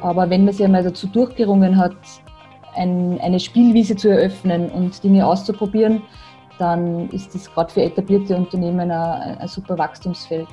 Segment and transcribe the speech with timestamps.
[0.00, 1.96] Aber wenn man sich einmal dazu durchgerungen hat,
[2.74, 6.02] ein, eine Spielwiese zu eröffnen und Dinge auszuprobieren,
[6.58, 10.48] dann ist das gerade für etablierte Unternehmen ein, ein super Wachstumsfeld.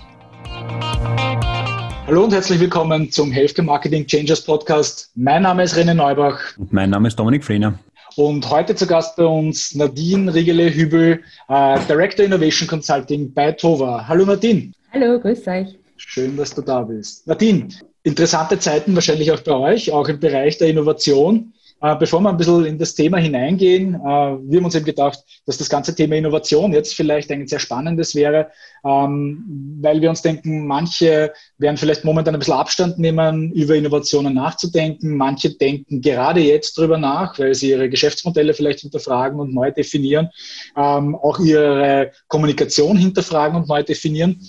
[2.08, 5.12] Hallo und herzlich willkommen zum Healthcare Marketing Changers Podcast.
[5.16, 6.40] Mein Name ist René Neubach.
[6.58, 7.80] Und mein Name ist Dominik Frehner.
[8.18, 14.08] Und heute zu Gast bei uns Nadine Riegele-Hübel, äh, Director Innovation Consulting bei Tova.
[14.08, 14.72] Hallo Nadine.
[14.92, 15.78] Hallo, grüß euch.
[15.98, 17.28] Schön, dass du da bist.
[17.28, 17.68] Nadine,
[18.08, 21.54] interessante Zeiten wahrscheinlich auch bei euch, auch im Bereich der Innovation.
[21.80, 25.20] Äh, bevor wir ein bisschen in das Thema hineingehen, äh, wir haben uns eben gedacht,
[25.46, 28.50] dass das ganze Thema Innovation jetzt vielleicht ein sehr spannendes wäre,
[28.84, 34.34] ähm, weil wir uns denken, manche werden vielleicht momentan ein bisschen Abstand nehmen, über Innovationen
[34.34, 35.18] nachzudenken.
[35.18, 40.30] Manche denken gerade jetzt drüber nach, weil sie ihre Geschäftsmodelle vielleicht hinterfragen und neu definieren,
[40.76, 44.40] ähm, auch ihre Kommunikation hinterfragen und neu definieren.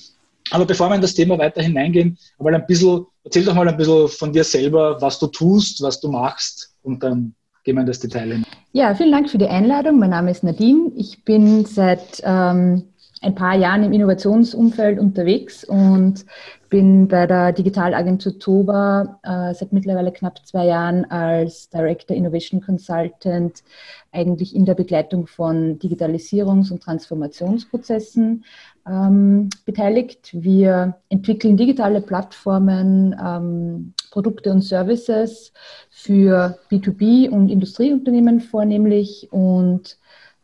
[0.50, 3.76] Aber bevor wir in das Thema weiter hineingehen, aber ein bisschen, erzähl doch mal ein
[3.76, 7.86] bisschen von dir selber, was du tust, was du machst und dann gehen wir in
[7.86, 8.44] das Detail hin.
[8.72, 9.98] Ja, vielen Dank für die Einladung.
[9.98, 10.90] Mein Name ist Nadine.
[10.96, 12.84] Ich bin seit ähm,
[13.22, 16.24] ein paar Jahren im Innovationsumfeld unterwegs und
[16.68, 23.62] bin bei der Digitalagentur Toba äh, seit mittlerweile knapp zwei Jahren als Director Innovation Consultant
[24.12, 28.44] eigentlich in der Begleitung von Digitalisierungs- und Transformationsprozessen
[28.86, 30.30] ähm, beteiligt.
[30.32, 35.52] Wir entwickeln digitale Plattformen, ähm, Produkte und Services
[35.90, 39.98] für B2B und Industrieunternehmen vornehmlich und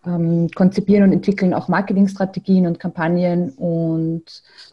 [0.07, 4.25] ähm, konzipieren und entwickeln auch Marketingstrategien und Kampagnen und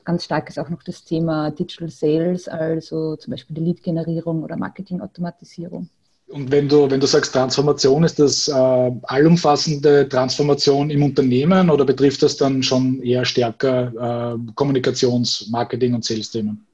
[0.04, 4.58] ganz stark ist auch noch das Thema Digital Sales, also zum Beispiel die Lead-Generierung oder
[4.58, 5.90] Marketing-Automatisierung.
[6.28, 11.84] Und wenn du, wenn du sagst Transformation, ist das äh, allumfassende Transformation im Unternehmen oder
[11.84, 16.66] betrifft das dann schon eher stärker äh, Kommunikations-, Marketing- und Sales-Themen?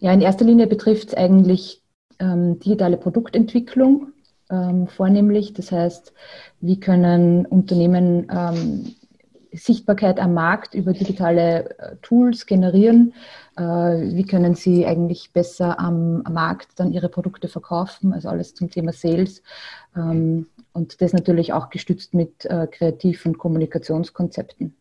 [0.00, 1.80] Ja, in erster Linie betrifft es eigentlich
[2.18, 4.08] ähm, digitale Produktentwicklung
[4.50, 5.52] ähm, vornehmlich.
[5.52, 6.12] Das heißt,
[6.60, 8.94] wie können Unternehmen ähm,
[9.52, 13.14] Sichtbarkeit am Markt über digitale äh, Tools generieren?
[13.56, 18.12] Äh, wie können sie eigentlich besser am, am, Markt dann ihre Produkte verkaufen?
[18.12, 19.42] Also alles zum Thema Sales.
[19.96, 24.76] Ähm, und das natürlich auch gestützt mit äh, Kreativ- und Kommunikationskonzepten.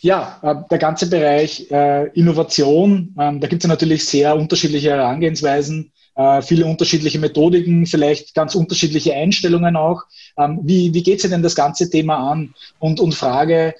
[0.00, 5.92] Ja, äh, der ganze Bereich äh, Innovation, ähm, da gibt es natürlich sehr unterschiedliche Herangehensweisen,
[6.14, 10.02] äh, viele unterschiedliche Methodiken, vielleicht ganz unterschiedliche Einstellungen auch.
[10.38, 12.54] Ähm, wie wie geht Sie denn das ganze Thema an?
[12.78, 13.74] Und, und Frage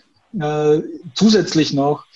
[1.15, 2.07] zusätzlich noch,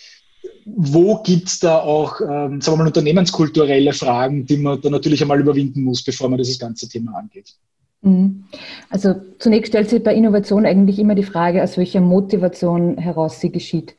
[0.67, 5.23] wo gibt es da auch, ähm, sagen wir mal, unternehmenskulturelle Fragen, die man da natürlich
[5.23, 7.55] einmal überwinden muss, bevor man dieses ganze Thema angeht?
[8.03, 8.45] Mhm.
[8.91, 13.53] Also zunächst stellt sich bei Innovation eigentlich immer die Frage, aus welcher Motivation heraus sie
[13.53, 13.95] geschieht.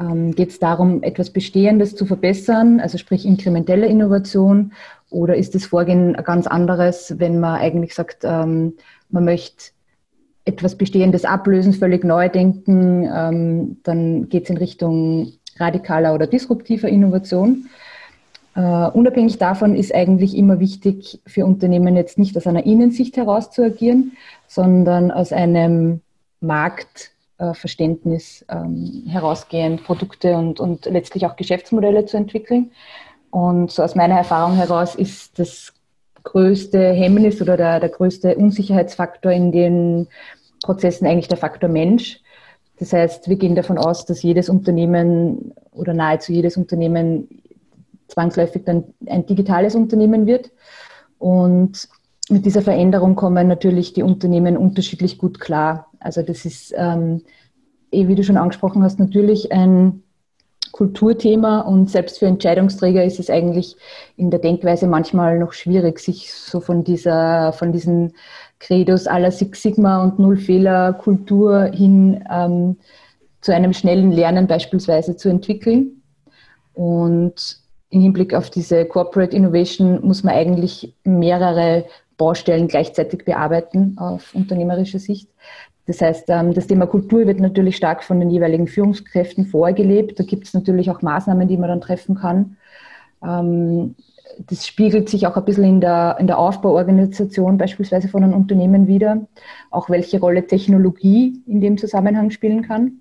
[0.00, 4.72] Ähm, Geht es darum, etwas Bestehendes zu verbessern, also sprich inkrementelle Innovation,
[5.10, 8.74] oder ist das Vorgehen ganz anderes, wenn man eigentlich sagt, ähm,
[9.08, 9.72] man möchte
[10.44, 16.88] etwas Bestehendes ablösen, völlig neu denken, ähm, dann geht es in Richtung radikaler oder disruptiver
[16.88, 17.68] Innovation.
[18.58, 23.50] Uh, unabhängig davon ist eigentlich immer wichtig für Unternehmen jetzt nicht aus einer Innensicht heraus
[23.50, 24.12] zu agieren,
[24.46, 26.00] sondern aus einem
[26.40, 32.70] Marktverständnis uh, ähm, herausgehend Produkte und, und letztlich auch Geschäftsmodelle zu entwickeln.
[33.36, 35.74] Und so aus meiner Erfahrung heraus ist das
[36.22, 40.06] größte Hemmnis oder der, der größte Unsicherheitsfaktor in den
[40.64, 42.22] Prozessen eigentlich der Faktor Mensch.
[42.78, 47.28] Das heißt, wir gehen davon aus, dass jedes Unternehmen oder nahezu jedes Unternehmen
[48.08, 50.50] zwangsläufig dann ein digitales Unternehmen wird.
[51.18, 51.90] Und
[52.30, 55.88] mit dieser Veränderung kommen natürlich die Unternehmen unterschiedlich gut klar.
[56.00, 57.20] Also das ist, ähm,
[57.90, 60.04] eh, wie du schon angesprochen hast, natürlich ein
[60.76, 63.76] Kulturthema und selbst für Entscheidungsträger ist es eigentlich
[64.18, 68.12] in der Denkweise manchmal noch schwierig, sich so von dieser, von diesen
[68.58, 72.76] Credos aller Six Sigma und Null Fehler Kultur hin ähm,
[73.40, 76.02] zu einem schnellen Lernen beispielsweise zu entwickeln.
[76.74, 77.58] Und
[77.88, 81.86] im Hinblick auf diese Corporate Innovation muss man eigentlich mehrere
[82.18, 85.30] Baustellen gleichzeitig bearbeiten auf unternehmerischer Sicht.
[85.86, 90.18] Das heißt, ähm, das Thema Kultur wird natürlich stark von den jeweiligen Führungskräften vorgelebt.
[90.18, 92.56] Da gibt es natürlich auch Maßnahmen, die man dann treffen kann.
[93.24, 93.94] Ähm,
[94.38, 98.86] das spiegelt sich auch ein bisschen in der, in der Aufbauorganisation beispielsweise von einem Unternehmen
[98.88, 99.26] wieder,
[99.70, 103.00] auch welche Rolle Technologie in dem Zusammenhang spielen kann.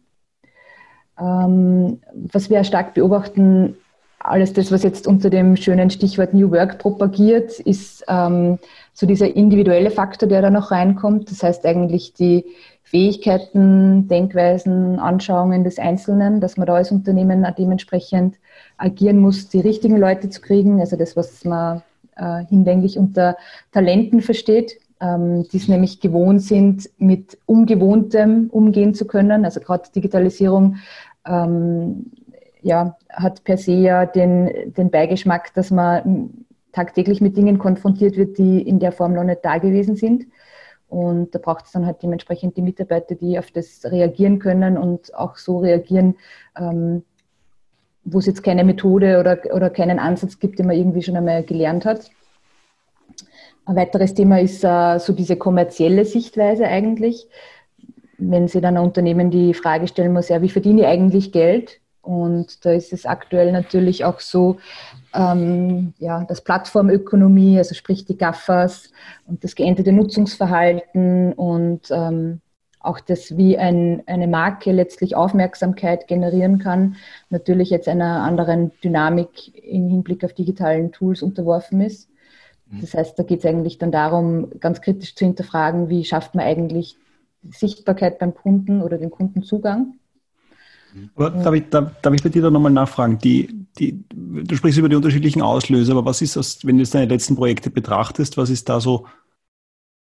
[1.20, 3.76] Ähm, was wir stark beobachten,
[4.20, 9.92] alles das, was jetzt unter dem schönen Stichwort New Work propagiert, ist so dieser individuelle
[9.92, 11.30] Faktor, der da noch reinkommt.
[11.30, 12.46] Das heißt eigentlich die
[12.96, 18.38] Fähigkeiten, Denkweisen, Anschauungen des Einzelnen, dass man da als Unternehmen dementsprechend
[18.78, 20.80] agieren muss, die richtigen Leute zu kriegen.
[20.80, 21.84] Also das, was man
[22.16, 23.36] äh, hinlänglich unter
[23.74, 29.44] Talenten versteht, ähm, die es nämlich gewohnt sind, mit Ungewohntem umgehen zu können.
[29.44, 30.78] Also gerade Digitalisierung
[31.28, 32.12] ähm,
[32.62, 38.38] ja, hat per se ja den, den Beigeschmack, dass man tagtäglich mit Dingen konfrontiert wird,
[38.38, 40.28] die in der Form noch nicht da gewesen sind.
[40.96, 45.14] Und da braucht es dann halt dementsprechend die Mitarbeiter, die auf das reagieren können und
[45.14, 46.16] auch so reagieren,
[46.58, 47.04] ähm,
[48.06, 51.44] wo es jetzt keine Methode oder, oder keinen Ansatz gibt, den man irgendwie schon einmal
[51.44, 52.10] gelernt hat.
[53.66, 57.28] Ein weiteres Thema ist äh, so diese kommerzielle Sichtweise eigentlich.
[58.18, 61.82] Wenn Sie dann ein Unternehmen die Frage stellen muss, ja, wie verdiene ich eigentlich Geld?
[62.04, 64.60] Und da ist es aktuell natürlich auch so,
[65.16, 68.92] ähm, ja, dass Plattformökonomie, also sprich die GAFAs
[69.26, 72.42] und das geänderte Nutzungsverhalten und ähm,
[72.80, 76.96] auch das, wie ein, eine Marke letztlich Aufmerksamkeit generieren kann,
[77.30, 82.10] natürlich jetzt einer anderen Dynamik im Hinblick auf digitalen Tools unterworfen ist.
[82.68, 82.82] Mhm.
[82.82, 86.46] Das heißt, da geht es eigentlich dann darum, ganz kritisch zu hinterfragen, wie schafft man
[86.46, 86.98] eigentlich
[87.52, 89.96] Sichtbarkeit beim Kunden oder den Kundenzugang.
[91.16, 93.20] Aber darf ich, darf, darf ich bei dir da nochmal nachfragen?
[93.20, 96.94] Die, die, du sprichst über die unterschiedlichen Auslöser, aber was ist das, wenn du jetzt
[96.94, 99.06] deine letzten Projekte betrachtest, was ist da so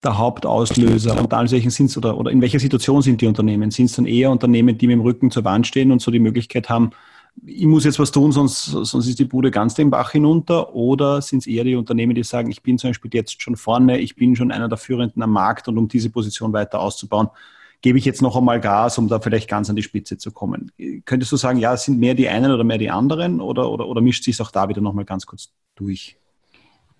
[0.04, 1.20] der Hauptauslöser?
[1.20, 3.72] Und an welchen sind oder, oder in welcher Situation sind die Unternehmen?
[3.72, 6.20] Sind es dann eher Unternehmen, die mit dem Rücken zur Wand stehen und so die
[6.20, 6.92] Möglichkeit haben,
[7.46, 10.74] ich muss jetzt was tun, sonst, sonst ist die Bude ganz den Bach hinunter?
[10.74, 14.00] Oder sind es eher die Unternehmen, die sagen, ich bin zum Beispiel jetzt schon vorne,
[14.00, 17.30] ich bin schon einer der Führenden am Markt und um diese Position weiter auszubauen,
[17.82, 20.72] gebe ich jetzt noch einmal Gas, um da vielleicht ganz an die Spitze zu kommen.
[21.06, 23.88] Könntest du sagen, ja, es sind mehr die einen oder mehr die anderen oder, oder,
[23.88, 26.18] oder mischt sich auch da wieder noch mal ganz kurz durch?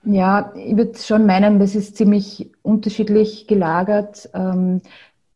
[0.04, 4.30] Ja, ich würde schon meinen, das ist ziemlich unterschiedlich gelagert.
[4.34, 4.82] Ähm,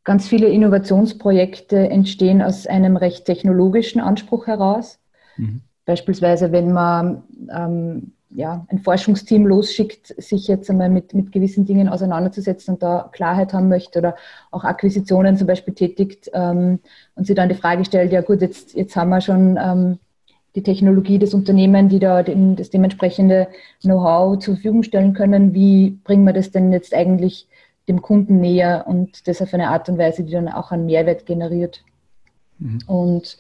[0.03, 4.99] ganz viele Innovationsprojekte entstehen aus einem recht technologischen Anspruch heraus.
[5.37, 5.61] Mhm.
[5.85, 7.23] Beispielsweise, wenn man
[7.53, 13.09] ähm, ja, ein Forschungsteam losschickt, sich jetzt einmal mit, mit gewissen Dingen auseinanderzusetzen und da
[13.11, 14.15] Klarheit haben möchte oder
[14.51, 16.79] auch Akquisitionen zum Beispiel tätigt ähm,
[17.15, 19.99] und sie dann die Frage stellt, ja gut, jetzt, jetzt haben wir schon ähm,
[20.55, 23.47] die Technologie des Unternehmens, die da den, das dementsprechende
[23.81, 27.47] Know-how zur Verfügung stellen können, wie bringen wir das denn jetzt eigentlich
[27.87, 31.25] dem Kunden näher und das auf eine Art und Weise, die dann auch einen Mehrwert
[31.25, 31.83] generiert.
[32.59, 32.79] Mhm.
[32.87, 33.37] Und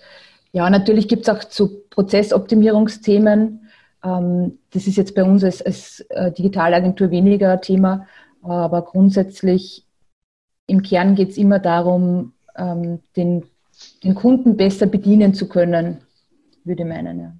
[0.51, 3.60] ja, natürlich gibt es auch zu Prozessoptimierungsthemen,
[4.03, 8.07] das ist jetzt bei uns als, als äh, Digitalagentur weniger Thema,
[8.41, 9.85] aber grundsätzlich
[10.67, 13.43] im Kern geht es immer darum, ähm, den,
[14.03, 15.97] den Kunden besser bedienen zu können,
[16.63, 17.19] würde ich meinen.
[17.19, 17.35] Ja.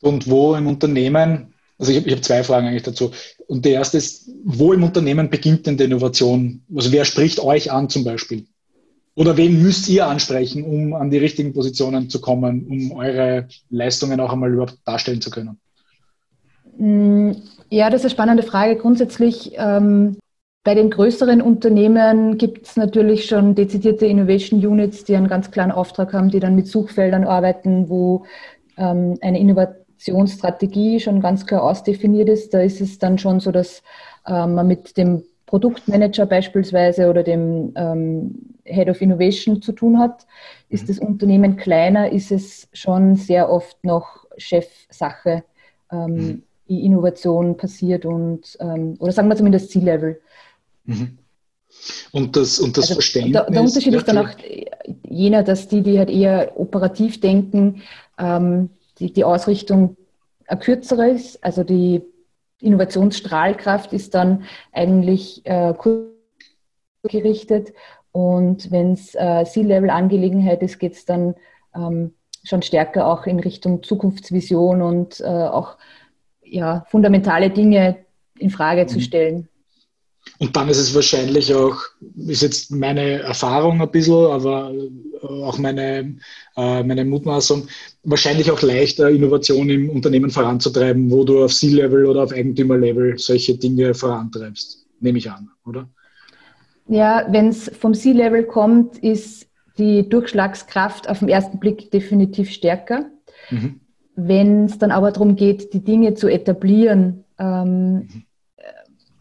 [0.00, 3.10] Und wo im Unternehmen, also ich habe hab zwei Fragen eigentlich dazu.
[3.46, 6.62] Und die erste ist, wo im Unternehmen beginnt denn die Innovation?
[6.74, 8.46] Also wer spricht euch an zum Beispiel?
[9.14, 14.20] Oder wen müsst ihr ansprechen, um an die richtigen Positionen zu kommen, um eure Leistungen
[14.20, 15.58] auch einmal überhaupt darstellen zu können?
[16.76, 17.32] Mm,
[17.70, 18.76] ja, das ist eine spannende Frage.
[18.76, 20.16] Grundsätzlich ähm,
[20.64, 25.72] bei den größeren Unternehmen gibt es natürlich schon dezidierte Innovation Units, die einen ganz klaren
[25.72, 28.24] Auftrag haben, die dann mit Suchfeldern arbeiten, wo
[28.76, 32.54] ähm, eine Innovationsstrategie schon ganz klar ausdefiniert ist.
[32.54, 33.82] Da ist es dann schon so, dass
[34.26, 40.26] ähm, man mit dem Produktmanager beispielsweise oder dem ähm, Head of Innovation zu tun hat.
[40.68, 40.88] Ist mhm.
[40.88, 45.42] das Unternehmen kleiner, ist es schon sehr oft noch Chefsache.
[45.90, 46.42] Ähm, mhm
[46.72, 50.18] die Innovation passiert und, ähm, oder sagen wir zumindest C-Level.
[50.86, 51.18] Mhm.
[52.12, 53.32] Und das, und das also Verständnis.
[53.32, 54.30] Der, der Unterschied ist dann auch
[55.06, 57.82] jener, dass die, die halt eher operativ denken,
[58.18, 59.96] ähm, die, die Ausrichtung
[60.46, 62.02] ein kürzere ist, also die
[62.60, 65.74] Innovationsstrahlkraft ist dann eigentlich äh,
[67.02, 67.72] gerichtet
[68.12, 71.34] und wenn es äh, C-Level-Angelegenheit ist, geht es dann
[71.74, 72.14] ähm,
[72.44, 75.76] schon stärker auch in Richtung Zukunftsvision und äh, auch
[76.52, 78.04] ja, fundamentale Dinge
[78.38, 78.88] in Frage mhm.
[78.88, 79.48] zu stellen.
[80.38, 81.76] Und dann ist es wahrscheinlich auch,
[82.16, 84.72] ist jetzt meine Erfahrung ein bisschen, aber
[85.20, 86.16] auch meine,
[86.56, 87.66] äh, meine Mutmaßung,
[88.04, 93.56] wahrscheinlich auch leichter, Innovation im Unternehmen voranzutreiben, wo du auf C-Level oder auf Eigentümerlevel solche
[93.56, 95.88] Dinge vorantreibst, nehme ich an, oder?
[96.88, 99.46] Ja, wenn es vom C-Level kommt, ist
[99.78, 103.10] die Durchschlagskraft auf den ersten Blick definitiv stärker.
[103.50, 103.80] Mhm.
[104.14, 108.24] Wenn es dann aber darum geht, die Dinge zu etablieren, ähm, mhm.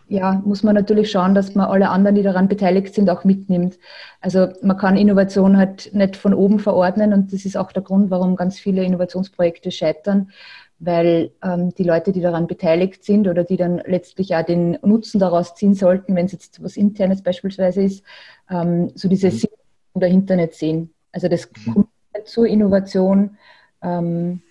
[0.07, 3.79] ja, muss man natürlich schauen, dass man alle anderen, die daran beteiligt sind, auch mitnimmt.
[4.19, 8.11] Also man kann Innovation halt nicht von oben verordnen und das ist auch der Grund,
[8.11, 10.31] warum ganz viele Innovationsprojekte scheitern,
[10.79, 15.19] weil ähm, die Leute, die daran beteiligt sind oder die dann letztlich auch den Nutzen
[15.19, 18.03] daraus ziehen sollten, wenn es jetzt was Internes beispielsweise ist,
[18.49, 19.31] ähm, so diese mhm.
[19.31, 19.49] Sinn
[19.93, 20.93] dahinter nicht sehen.
[21.13, 21.73] Also das mhm.
[21.73, 21.87] kommt
[22.25, 23.37] zur Innovation.
[23.81, 24.41] Ähm,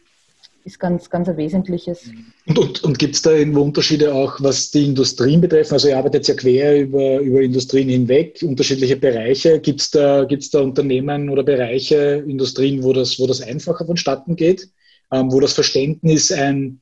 [0.64, 2.10] ist ganz, ganz ein wesentliches.
[2.46, 5.74] Und, und, und gibt es da irgendwo Unterschiede auch, was die Industrien betreffen?
[5.74, 9.60] Also ihr arbeitet ja quer über, über Industrien hinweg, unterschiedliche Bereiche.
[9.60, 14.36] Gibt es da, gibt's da Unternehmen oder Bereiche, Industrien, wo das, wo das einfacher vonstatten
[14.36, 14.68] geht,
[15.12, 16.80] ähm, wo das Verständnis ein,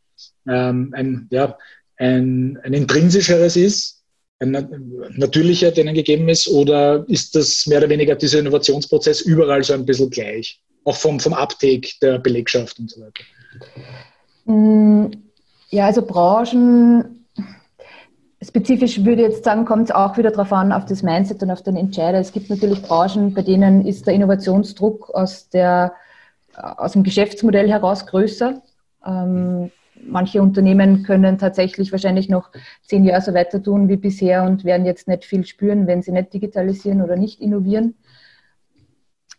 [0.49, 1.57] ähm, ein, ja,
[1.97, 4.03] ein, ein intrinsischeres ist,
[4.41, 4.53] ein
[5.17, 9.85] natürlicher, denen gegeben ist, oder ist das mehr oder weniger dieser Innovationsprozess überall so ein
[9.85, 10.61] bisschen gleich?
[10.85, 13.25] Auch vom, vom Uptake der Belegschaft und so weiter?
[14.45, 15.07] Mm,
[15.71, 17.27] ja, also Branchen,
[18.41, 21.51] spezifisch würde ich jetzt sagen, kommt es auch wieder darauf an, auf das Mindset und
[21.51, 22.19] auf den Entscheider.
[22.19, 25.93] Es gibt natürlich Branchen, bei denen ist der Innovationsdruck aus, der,
[26.55, 28.63] aus dem Geschäftsmodell heraus größer.
[29.05, 29.71] Ähm,
[30.03, 32.51] manche Unternehmen können tatsächlich wahrscheinlich noch
[32.83, 36.13] zehn Jahre so weiter tun wie bisher und werden jetzt nicht viel spüren, wenn sie
[36.13, 37.95] nicht digitalisieren oder nicht innovieren.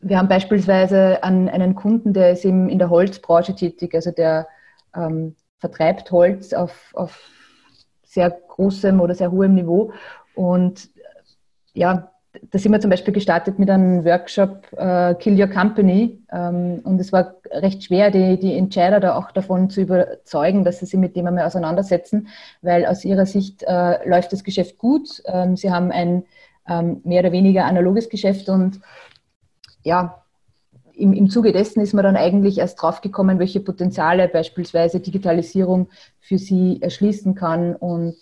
[0.01, 4.47] Wir haben beispielsweise an einen Kunden, der ist in der Holzbranche tätig, also der
[4.95, 7.29] ähm, vertreibt Holz auf, auf
[8.03, 9.91] sehr großem oder sehr hohem Niveau.
[10.35, 10.89] Und
[11.73, 12.11] ja,
[12.51, 16.21] da sind wir zum Beispiel gestartet mit einem Workshop uh, Kill Your Company.
[16.31, 20.79] Ähm, und es war recht schwer, die, die Entscheider da auch davon zu überzeugen, dass
[20.79, 22.27] sie sich mit dem einmal auseinandersetzen,
[22.61, 25.21] weil aus ihrer Sicht uh, läuft das Geschäft gut.
[25.25, 26.23] Ähm, sie haben ein
[26.67, 28.79] ähm, mehr oder weniger analoges Geschäft und
[29.83, 30.23] ja,
[30.93, 35.87] im, im Zuge dessen ist man dann eigentlich erst draufgekommen, welche Potenziale beispielsweise Digitalisierung
[36.19, 37.75] für sie erschließen kann.
[37.75, 38.17] Und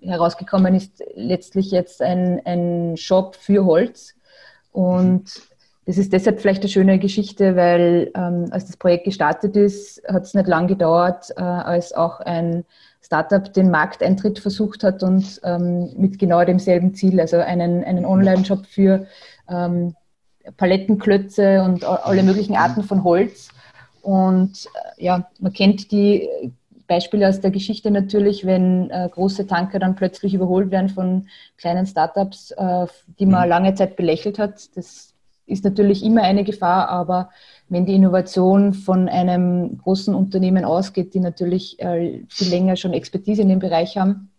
[0.00, 4.14] herausgekommen ist letztlich jetzt ein, ein Shop für Holz.
[4.72, 5.24] Und
[5.86, 10.24] das ist deshalb vielleicht eine schöne Geschichte, weil ähm, als das Projekt gestartet ist, hat
[10.24, 12.64] es nicht lang gedauert, äh, als auch ein
[13.00, 18.66] Startup den Markteintritt versucht hat und ähm, mit genau demselben Ziel, also einen, einen Online-Shop
[18.66, 19.06] für
[19.48, 19.94] ähm,
[20.56, 23.50] Palettenklötze und alle möglichen Arten von Holz.
[24.02, 24.66] Und
[24.98, 26.28] äh, ja, man kennt die
[26.86, 31.26] Beispiele aus der Geschichte natürlich, wenn äh, große Tanker dann plötzlich überholt werden von
[31.56, 32.86] kleinen Startups, äh,
[33.18, 33.48] die man mhm.
[33.48, 34.76] lange Zeit belächelt hat.
[34.76, 35.14] Das
[35.46, 37.30] ist natürlich immer eine Gefahr, aber
[37.68, 43.42] wenn die Innovation von einem großen Unternehmen ausgeht, die natürlich äh, viel länger schon Expertise
[43.42, 44.30] in dem Bereich haben,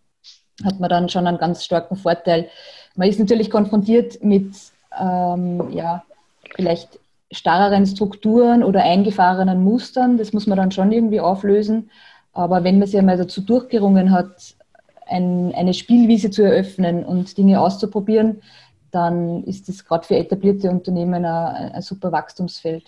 [0.64, 2.48] hat man dann schon einen ganz starken Vorteil.
[2.96, 4.54] Man ist natürlich konfrontiert mit
[5.00, 6.04] ähm, ja,
[6.54, 6.98] vielleicht
[7.30, 10.18] starreren Strukturen oder eingefahrenen Mustern.
[10.18, 11.90] Das muss man dann schon irgendwie auflösen.
[12.32, 14.54] Aber wenn man sich einmal dazu durchgerungen hat,
[15.06, 18.42] ein, eine Spielwiese zu eröffnen und Dinge auszuprobieren,
[18.90, 22.84] dann ist das gerade für etablierte Unternehmen ein, ein super Wachstumsfeld.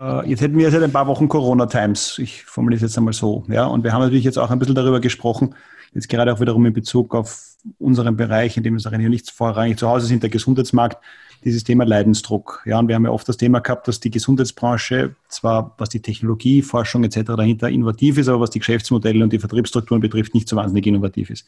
[0.00, 2.18] Äh, jetzt hätten wir seit ein paar Wochen Corona Times.
[2.18, 3.44] Ich formuliere es jetzt einmal so.
[3.48, 5.54] Ja, und wir haben natürlich jetzt auch ein bisschen darüber gesprochen,
[5.92, 9.78] jetzt gerade auch wiederum in Bezug auf unseren Bereich, in dem es eigentlich nicht vorrangig
[9.78, 10.98] zu Hause sind, der Gesundheitsmarkt
[11.44, 12.62] dieses Thema Leidensdruck.
[12.66, 16.00] Ja, und wir haben ja oft das Thema gehabt, dass die Gesundheitsbranche zwar, was die
[16.00, 17.20] Technologie, Forschung etc.
[17.36, 21.30] dahinter innovativ ist, aber was die Geschäftsmodelle und die Vertriebsstrukturen betrifft, nicht so wahnsinnig innovativ
[21.30, 21.46] ist.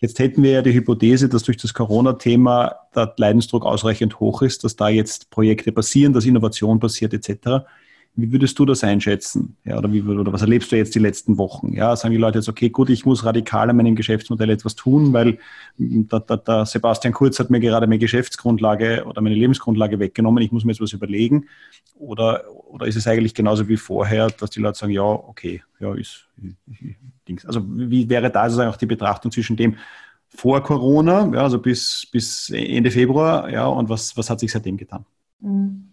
[0.00, 4.64] Jetzt hätten wir ja die Hypothese, dass durch das Corona-Thema der Leidensdruck ausreichend hoch ist,
[4.64, 7.66] dass da jetzt Projekte passieren, dass Innovation passiert etc.
[8.16, 9.56] Wie würdest du das einschätzen?
[9.64, 11.72] Ja, oder, wie, oder was erlebst du jetzt die letzten Wochen?
[11.72, 15.12] Ja, sagen die Leute jetzt, okay, gut, ich muss radikal an meinem Geschäftsmodell etwas tun,
[15.12, 15.38] weil
[15.78, 20.50] der, der, der Sebastian Kurz hat mir gerade meine Geschäftsgrundlage oder meine Lebensgrundlage weggenommen, ich
[20.52, 21.46] muss mir jetzt was überlegen.
[21.94, 25.94] Oder, oder ist es eigentlich genauso wie vorher, dass die Leute sagen, ja, okay, ja,
[25.94, 26.26] ist,
[27.28, 27.46] Dings.
[27.46, 29.76] Also wie wäre da sozusagen auch die Betrachtung zwischen dem
[30.28, 34.76] vor Corona, ja, also bis, bis Ende Februar, ja, und was, was hat sich seitdem
[34.76, 35.04] getan?
[35.40, 35.88] Mhm.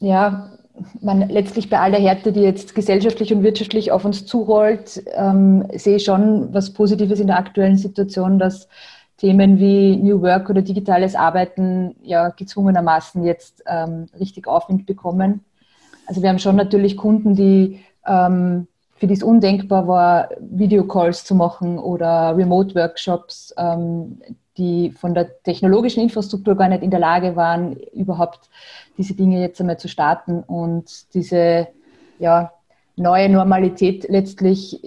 [0.00, 0.58] Ja,
[1.00, 5.96] man letztlich bei aller Härte, die jetzt gesellschaftlich und wirtschaftlich auf uns zurollt, ähm, sehe
[5.96, 8.68] ich schon was Positives in der aktuellen Situation, dass
[9.16, 15.44] Themen wie New Work oder digitales Arbeiten ja gezwungenermaßen jetzt ähm, richtig Aufwind bekommen.
[16.06, 21.34] Also wir haben schon natürlich Kunden, die ähm, für die es undenkbar war, Videocalls zu
[21.34, 24.20] machen oder Remote-Workshops, ähm,
[24.56, 28.48] die von der technologischen Infrastruktur gar nicht in der Lage waren, überhaupt
[28.98, 30.42] diese Dinge jetzt einmal zu starten.
[30.42, 31.68] Und diese
[32.18, 32.52] ja,
[32.96, 34.82] neue Normalität letztlich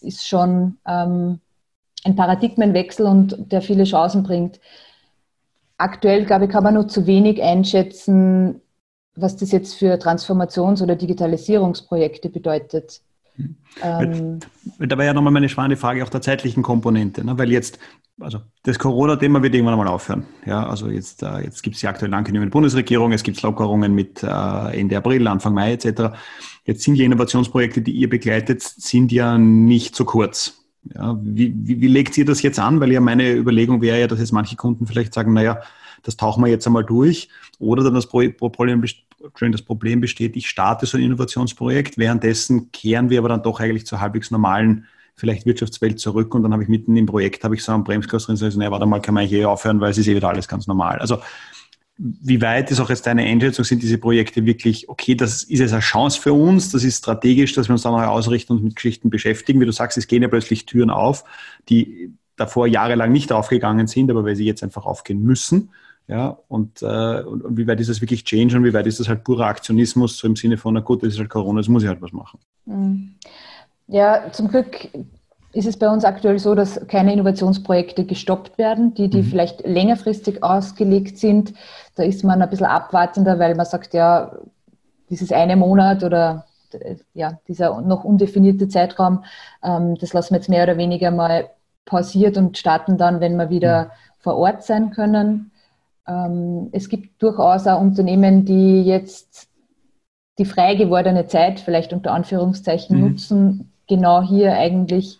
[0.00, 1.40] ist schon ähm,
[2.04, 4.60] ein Paradigmenwechsel und der viele Chancen bringt.
[5.78, 8.60] Aktuell, glaube ich, kann man nur zu wenig einschätzen,
[9.14, 13.02] was das jetzt für Transformations- oder Digitalisierungsprojekte bedeutet.
[13.82, 14.40] Ähm,
[14.78, 17.38] da war ja nochmal meine spannende Frage auch der zeitlichen Komponente, ne?
[17.38, 17.78] weil jetzt,
[18.20, 20.24] also das Corona-Thema wird irgendwann einmal aufhören.
[20.44, 23.94] Ja, also jetzt, äh, jetzt gibt es die aktuellen Ankündigungen der Bundesregierung, es gibt Lockerungen
[23.94, 26.16] mit äh, Ende April, Anfang Mai etc.
[26.64, 30.58] Jetzt sind die Innovationsprojekte, die ihr begleitet, sind ja nicht so kurz.
[30.94, 32.80] Ja, wie, wie, wie legt ihr das jetzt an?
[32.80, 35.60] Weil ja meine Überlegung wäre ja, dass jetzt manche Kunden vielleicht sagen, naja,
[36.02, 37.28] das tauchen wir jetzt einmal durch.
[37.58, 38.34] Oder dann das Problem,
[39.52, 43.86] das Problem besteht, ich starte so ein Innovationsprojekt, währenddessen kehren wir aber dann doch eigentlich
[43.86, 47.62] zur halbwegs normalen vielleicht Wirtschaftswelt zurück und dann habe ich mitten im Projekt, habe ich
[47.62, 50.08] so einen Bremskurs drin, so, nee, warte mal, kann man hier aufhören, weil es ist
[50.08, 50.98] eh wieder alles ganz normal.
[50.98, 51.18] Also
[51.98, 55.72] wie weit ist auch jetzt deine Einschätzung, sind diese Projekte wirklich, okay, das ist jetzt
[55.72, 58.76] eine Chance für uns, das ist strategisch, dass wir uns da neu ausrichten und mit
[58.76, 59.60] Geschichten beschäftigen.
[59.60, 61.24] Wie du sagst, es gehen ja plötzlich Türen auf,
[61.68, 65.70] die davor jahrelang nicht aufgegangen sind, aber weil sie jetzt einfach aufgehen müssen.
[66.08, 69.00] Ja, und, äh, und, und, wie weit ist das wirklich Change und wie weit ist
[69.00, 71.68] das halt purer Aktionismus, so im Sinne von, na gut, das ist halt Corona, das
[71.68, 72.40] muss ich halt was machen.
[72.66, 73.14] Mhm.
[73.86, 74.88] Ja, zum Glück
[75.52, 79.26] ist es bei uns aktuell so, dass keine Innovationsprojekte gestoppt werden, die, die mhm.
[79.26, 81.54] vielleicht längerfristig ausgelegt sind.
[81.94, 84.36] Da ist man ein bisschen abwartender, weil man sagt, ja,
[85.10, 86.46] dieses eine Monat oder
[87.12, 89.24] ja, dieser noch undefinierte Zeitraum,
[89.62, 91.50] ähm, das lassen wir jetzt mehr oder weniger mal
[91.84, 93.88] pausiert und starten dann, wenn wir wieder mhm.
[94.20, 95.51] vor Ort sein können.
[96.06, 99.48] Ähm, es gibt durchaus auch Unternehmen, die jetzt
[100.38, 103.08] die frei gewordene Zeit vielleicht unter Anführungszeichen mhm.
[103.08, 105.18] nutzen, genau hier eigentlich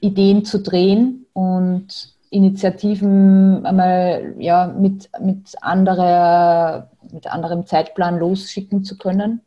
[0.00, 8.96] Ideen zu drehen und Initiativen einmal ja, mit, mit, anderer, mit anderem Zeitplan losschicken zu
[8.96, 9.42] können.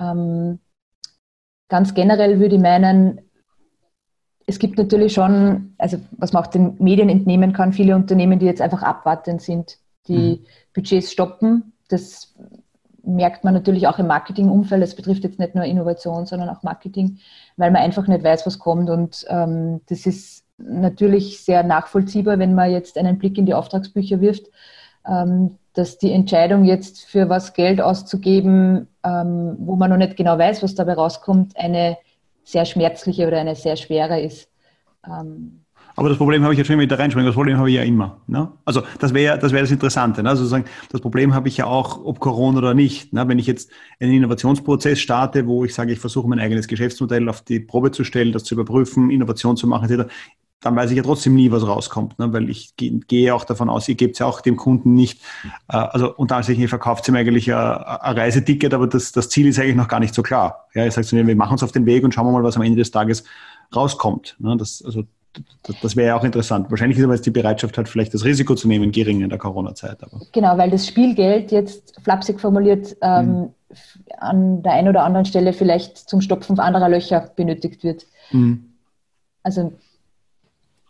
[0.00, 0.58] Ähm,
[1.68, 3.20] ganz generell würde ich meinen,
[4.48, 8.46] es gibt natürlich schon, also was man auch den Medien entnehmen kann, viele Unternehmen, die
[8.46, 9.76] jetzt einfach abwartend sind,
[10.08, 10.46] die mhm.
[10.72, 11.74] Budgets stoppen.
[11.90, 12.34] Das
[13.04, 14.82] merkt man natürlich auch im Marketingumfeld.
[14.82, 17.18] Es betrifft jetzt nicht nur Innovation, sondern auch Marketing,
[17.58, 18.88] weil man einfach nicht weiß, was kommt.
[18.88, 24.22] Und ähm, das ist natürlich sehr nachvollziehbar, wenn man jetzt einen Blick in die Auftragsbücher
[24.22, 24.46] wirft,
[25.06, 30.38] ähm, dass die Entscheidung jetzt für was Geld auszugeben, ähm, wo man noch nicht genau
[30.38, 31.98] weiß, was dabei rauskommt, eine
[32.48, 34.48] sehr schmerzliche oder eine sehr schwere ist.
[35.06, 35.64] Ähm,
[35.96, 38.20] aber das Problem habe ich jetzt schon da reinspringen, das Problem habe ich ja immer.
[38.28, 38.52] Ne?
[38.64, 40.22] Also das wäre das, wäre das Interessante.
[40.22, 40.30] Ne?
[40.30, 43.12] Also sagen, das Problem habe ich ja auch, ob Corona oder nicht.
[43.12, 43.26] Ne?
[43.26, 47.42] Wenn ich jetzt einen Innovationsprozess starte, wo ich sage, ich versuche mein eigenes Geschäftsmodell auf
[47.42, 50.10] die Probe zu stellen, das zu überprüfen, Innovation zu machen, etc.,
[50.60, 52.32] dann weiß ich ja trotzdem nie, was rauskommt, ne?
[52.32, 55.20] weil ich gehe auch davon aus, ihr gebt ja auch dem Kunden nicht,
[55.68, 59.46] äh, also unter anderem, ihr verkauft ihm eigentlich ein, ein Reiseticket, aber das, das Ziel
[59.46, 60.66] ist eigentlich noch gar nicht so klar.
[60.74, 62.62] Ja, ihr sagt, wir machen uns auf den Weg und schauen wir mal, was am
[62.62, 63.24] Ende des Tages
[63.74, 64.36] rauskommt.
[64.40, 64.56] Ne?
[64.56, 65.04] Das, also
[65.62, 66.70] das, das wäre ja auch interessant.
[66.70, 69.38] Wahrscheinlich ist aber jetzt die Bereitschaft halt vielleicht das Risiko zu nehmen gering in der
[69.38, 69.98] Corona-Zeit.
[70.32, 73.48] Genau, weil das Spielgeld jetzt flapsig formuliert ähm, mhm.
[74.18, 78.06] an der einen oder anderen Stelle vielleicht zum Stopfen anderer Löcher benötigt wird.
[78.32, 78.72] Mhm.
[79.44, 79.72] Also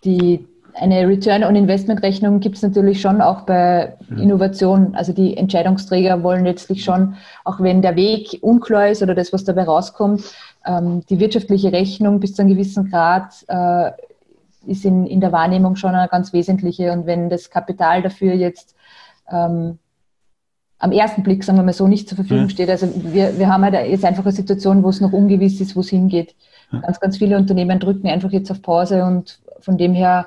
[0.04, 4.16] die, eine Return on Investment Rechnung gibt es natürlich schon auch bei ja.
[4.16, 4.94] Innovation.
[4.94, 9.44] Also die Entscheidungsträger wollen letztlich schon, auch wenn der Weg unklar ist oder das, was
[9.44, 10.22] dabei rauskommt,
[10.66, 13.90] ähm, die wirtschaftliche Rechnung bis zu einem gewissen Grad äh,
[14.66, 16.92] ist in, in der Wahrnehmung schon eine ganz wesentliche.
[16.92, 18.76] Und wenn das Kapital dafür jetzt
[19.30, 19.78] ähm,
[20.78, 22.50] am ersten Blick, sagen wir mal so, nicht zur Verfügung ja.
[22.50, 22.70] steht.
[22.70, 25.80] Also wir, wir haben halt jetzt einfach eine Situation, wo es noch ungewiss ist, wo
[25.80, 26.36] es hingeht.
[26.70, 26.80] Ja.
[26.80, 30.26] Ganz, ganz viele Unternehmen drücken einfach jetzt auf Pause und von dem her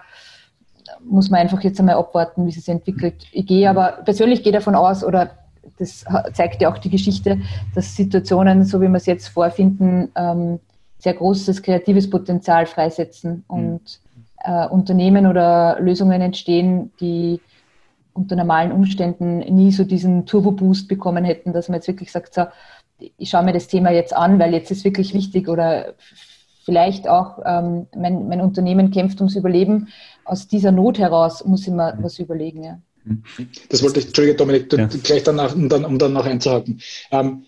[1.03, 3.25] muss man einfach jetzt einmal abwarten, wie es sich entwickelt.
[3.31, 5.31] Ich gehe aber, persönlich gehe davon aus, oder
[5.79, 7.39] das zeigt ja auch die Geschichte,
[7.75, 10.59] dass Situationen, so wie wir es jetzt vorfinden, ähm,
[10.97, 13.99] sehr großes kreatives Potenzial freisetzen und
[14.43, 17.41] äh, Unternehmen oder Lösungen entstehen, die
[18.13, 22.45] unter normalen Umständen nie so diesen Turbo-Boost bekommen hätten, dass man jetzt wirklich sagt, so,
[23.17, 25.93] ich schaue mir das Thema jetzt an, weil jetzt ist wirklich wichtig oder
[26.63, 29.87] vielleicht auch ähm, mein, mein, Unternehmen kämpft ums Überleben.
[30.25, 32.63] Aus dieser Not heraus muss ich mir was überlegen.
[32.63, 32.79] Ja.
[33.69, 34.87] Das wollte ich, Entschuldige Dominik, ja.
[35.03, 36.81] gleich danach, um dann, um dann noch einzuhaken.
[37.11, 37.45] Ähm,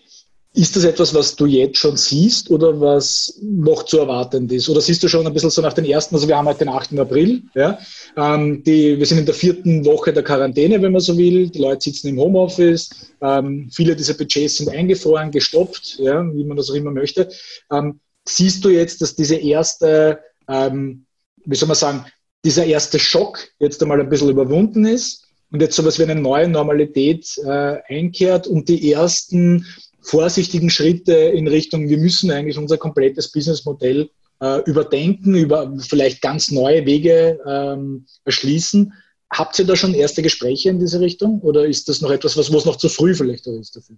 [0.56, 4.68] ist das etwas, was du jetzt schon siehst oder was noch zu erwarten ist?
[4.68, 6.68] Oder siehst du schon ein bisschen so nach den ersten, also wir haben heute den
[6.68, 6.96] 8.
[6.96, 7.76] April, ja,
[8.16, 11.58] ähm, die, wir sind in der vierten Woche der Quarantäne, wenn man so will, die
[11.58, 12.88] Leute sitzen im Homeoffice,
[13.20, 17.28] ähm, viele dieser Budgets sind eingefroren, gestoppt, ja, wie man das auch immer möchte.
[17.72, 21.06] Ähm, siehst du jetzt, dass diese erste, ähm,
[21.44, 22.06] wie soll man sagen,
[22.44, 26.48] dieser erste Schock jetzt einmal ein bisschen überwunden ist und jetzt sowas wie eine neue
[26.48, 29.66] Normalität äh, einkehrt und die ersten
[30.02, 34.10] vorsichtigen Schritte in Richtung, wir müssen eigentlich unser komplettes Businessmodell
[34.40, 38.92] äh, überdenken, über vielleicht ganz neue Wege ähm, erschließen.
[39.32, 42.52] Habt ihr da schon erste Gespräche in diese Richtung oder ist das noch etwas, was,
[42.52, 43.96] wo es noch zu früh vielleicht ist dafür?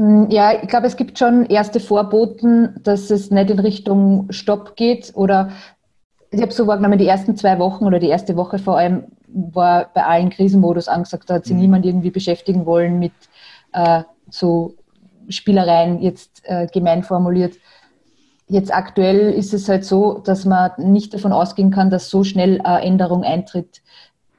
[0.00, 4.74] Mm, ja, ich glaube, es gibt schon erste Vorboten, dass es nicht in Richtung Stopp
[4.74, 5.50] geht oder
[6.30, 9.90] ich habe so wahrgenommen, die ersten zwei Wochen oder die erste Woche vor allem war
[9.92, 11.60] bei allen Krisenmodus angesagt, da hat sich mhm.
[11.60, 13.12] niemand irgendwie beschäftigen wollen mit
[13.72, 14.74] äh, so
[15.28, 17.56] Spielereien jetzt äh, gemein formuliert.
[18.48, 22.62] Jetzt aktuell ist es halt so, dass man nicht davon ausgehen kann, dass so schnell
[22.62, 23.82] eine Änderung eintritt.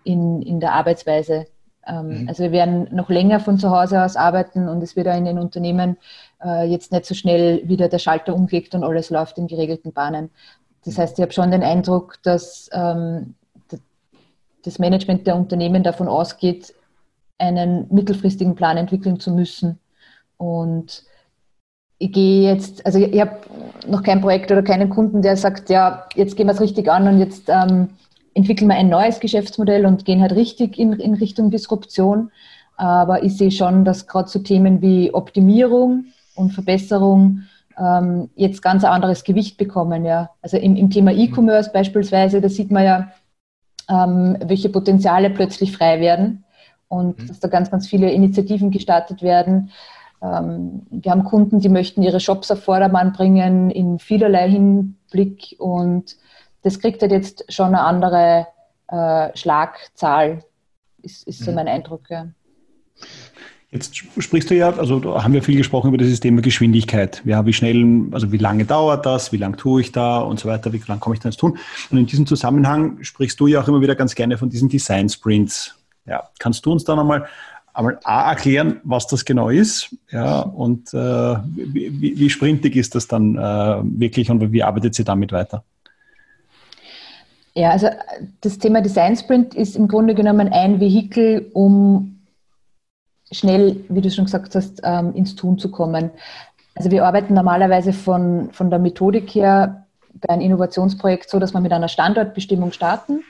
[0.03, 1.45] in, in der Arbeitsweise.
[1.87, 2.29] Ähm, mhm.
[2.29, 5.25] Also wir werden noch länger von zu Hause aus arbeiten und es wird auch in
[5.25, 5.97] den Unternehmen
[6.43, 10.29] äh, jetzt nicht so schnell wieder der Schalter umgelegt und alles läuft in geregelten Bahnen.
[10.85, 13.35] Das heißt, ich habe schon den Eindruck, dass ähm,
[14.63, 16.73] das Management der Unternehmen davon ausgeht,
[17.37, 19.79] einen mittelfristigen Plan entwickeln zu müssen.
[20.37, 21.03] Und
[21.97, 23.37] ich gehe jetzt, also ich, ich habe
[23.87, 27.07] noch kein Projekt oder keinen Kunden, der sagt, ja, jetzt gehen wir es richtig an
[27.07, 27.89] und jetzt ähm,
[28.33, 32.31] entwickeln wir ein neues Geschäftsmodell und gehen halt richtig in, in Richtung Disruption.
[32.77, 37.43] Aber ich sehe schon, dass gerade so Themen wie Optimierung und Verbesserung
[37.77, 40.05] ähm, jetzt ganz ein anderes Gewicht bekommen.
[40.05, 40.31] Ja.
[40.41, 43.11] Also im, im Thema E-Commerce beispielsweise, da sieht man ja,
[43.89, 46.43] ähm, welche Potenziale plötzlich frei werden
[46.87, 47.27] und mhm.
[47.27, 49.71] dass da ganz, ganz viele Initiativen gestartet werden.
[50.21, 56.17] Ähm, wir haben Kunden, die möchten ihre Shops auf Vordermann bringen in vielerlei Hinblick und
[56.63, 58.47] das kriegt halt jetzt schon eine andere
[58.87, 60.43] äh, Schlagzahl,
[61.01, 61.55] ist, ist so mhm.
[61.55, 62.09] mein Eindruck.
[62.09, 62.27] Ja.
[63.71, 67.21] Jetzt sprichst du ja, also da haben wir viel gesprochen über das Thema Geschwindigkeit.
[67.23, 70.49] Ja, wie schnell, also wie lange dauert das, wie lange tue ich da und so
[70.49, 71.57] weiter, wie lange komme ich da ins Tun?
[71.89, 75.07] Und in diesem Zusammenhang sprichst du ja auch immer wieder ganz gerne von diesen Design
[75.07, 75.75] Sprints.
[76.05, 77.27] Ja, kannst du uns da nochmal
[77.73, 83.07] einmal A erklären, was das genau ist, ja, und äh, wie, wie, sprintig ist das
[83.07, 85.63] dann äh, wirklich und wie arbeitet sie damit weiter?
[87.53, 87.87] Ja, also
[88.39, 92.21] das Thema Design Sprint ist im Grunde genommen ein Vehikel, um
[93.31, 96.11] schnell, wie du schon gesagt hast, ähm, ins Tun zu kommen.
[96.75, 101.59] Also wir arbeiten normalerweise von, von der Methodik her bei einem Innovationsprojekt so, dass wir
[101.59, 103.21] mit einer Standortbestimmung starten.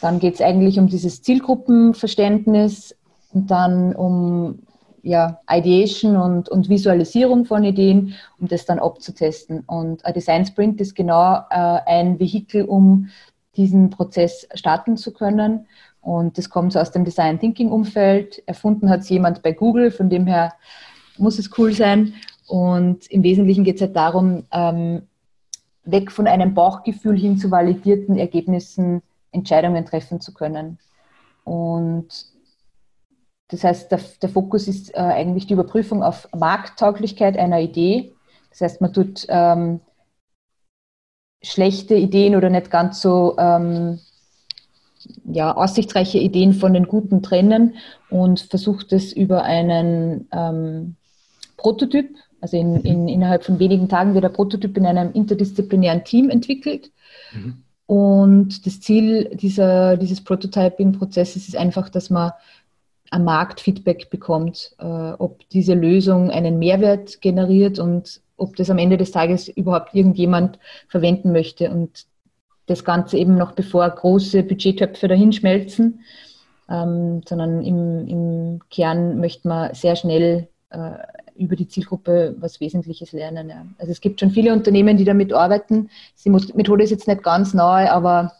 [0.00, 2.96] Dann geht es eigentlich um dieses Zielgruppenverständnis
[3.32, 4.58] und dann um
[5.02, 9.60] ja, Ideation und, und Visualisierung von Ideen, um das dann abzutesten.
[9.66, 13.10] Und ein Design Sprint ist genau äh, ein Vehikel, um
[13.56, 15.66] diesen Prozess starten zu können.
[16.00, 18.42] Und das kommt so aus dem Design Thinking Umfeld.
[18.46, 20.54] Erfunden hat es jemand bei Google, von dem her
[21.16, 22.14] muss es cool sein.
[22.46, 25.02] Und im Wesentlichen geht es halt darum, ähm,
[25.84, 30.78] weg von einem Bauchgefühl hin zu validierten Ergebnissen Entscheidungen treffen zu können.
[31.44, 32.08] Und
[33.48, 38.14] das heißt, der, der Fokus ist äh, eigentlich die Überprüfung auf Markttauglichkeit einer Idee.
[38.50, 39.80] Das heißt, man tut ähm,
[41.44, 44.00] schlechte Ideen oder nicht ganz so ähm,
[45.24, 47.74] ja, aussichtsreiche Ideen von den guten trennen
[48.10, 50.96] und versucht es über einen ähm,
[51.56, 56.30] Prototyp, also in, in, innerhalb von wenigen Tagen wird der Prototyp in einem interdisziplinären Team
[56.30, 56.90] entwickelt.
[57.32, 57.62] Mhm.
[57.86, 62.32] Und das Ziel dieser, dieses Prototyping-Prozesses ist einfach, dass man
[63.10, 68.78] am Markt Feedback bekommt, äh, ob diese Lösung einen Mehrwert generiert und ob das am
[68.78, 71.70] Ende des Tages überhaupt irgendjemand verwenden möchte.
[71.70, 72.06] Und
[72.66, 76.00] das Ganze eben noch bevor große Budgettöpfe dahinschmelzen,
[76.68, 80.90] ähm, sondern im, im, Kern möchte man sehr schnell äh,
[81.36, 83.50] über die Zielgruppe was Wesentliches lernen.
[83.50, 83.66] Ja.
[83.78, 85.90] Also es gibt schon viele Unternehmen, die damit arbeiten.
[86.24, 88.32] Die Methode ist jetzt nicht ganz neu, aber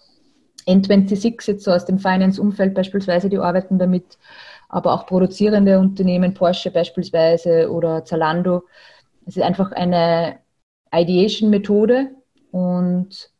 [0.66, 4.18] N26 jetzt so aus dem Finance-Umfeld beispielsweise, die arbeiten damit,
[4.68, 8.62] aber auch produzierende Unternehmen, Porsche beispielsweise oder Zalando.
[9.26, 10.38] Es ist einfach eine
[10.92, 12.10] Ideation-Methode
[12.52, 13.30] und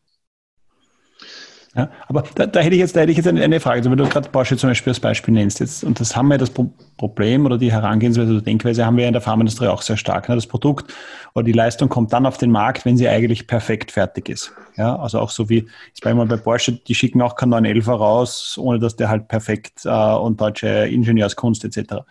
[1.77, 3.79] ja, aber da, da, hätte ich jetzt, da hätte ich jetzt eine, Frage.
[3.79, 6.39] Also wenn du gerade Porsche zum Beispiel als Beispiel nennst, jetzt, und das haben wir
[6.39, 6.53] das
[6.97, 10.29] Problem oder die Herangehensweise oder Denkweise haben wir in der Pharmaindustrie auch sehr stark.
[10.29, 10.37] Ne?
[10.37, 10.95] Das Produkt
[11.35, 14.53] oder die Leistung kommt dann auf den Markt, wenn sie eigentlich perfekt fertig ist.
[14.77, 17.89] Ja, also auch so wie, ich sage mal bei Porsche, die schicken auch keinen 911
[17.89, 22.05] raus, ohne dass der halt perfekt äh, und deutsche Ingenieurskunst etc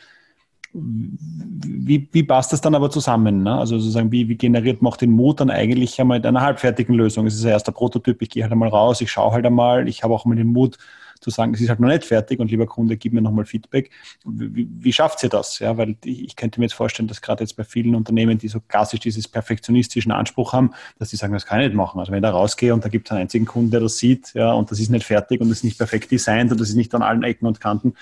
[0.73, 3.43] wie, wie passt das dann aber zusammen?
[3.43, 3.57] Ne?
[3.57, 6.95] Also sozusagen, wie, wie generiert man auch den Mut dann eigentlich einmal in einer halbfertigen
[6.95, 7.27] Lösung?
[7.27, 9.87] Es ist ja erst der Prototyp, ich gehe halt einmal raus, ich schaue halt einmal,
[9.87, 10.77] ich habe auch mal den Mut
[11.19, 13.91] zu sagen, es ist halt noch nicht fertig und lieber Kunde, gib mir nochmal Feedback.
[14.25, 15.59] Wie, wie schafft sie das?
[15.59, 18.49] Ja, weil ich, ich könnte mir jetzt vorstellen, dass gerade jetzt bei vielen Unternehmen, die
[18.49, 21.99] so klassisch dieses perfektionistischen Anspruch haben, dass die sagen, das kann ich nicht machen.
[21.99, 24.33] Also wenn ich da rausgehe und da gibt es einen einzigen Kunden, der das sieht,
[24.33, 26.75] ja, und das ist nicht fertig und das ist nicht perfekt designt und das ist
[26.75, 27.93] nicht an allen Ecken und Kanten,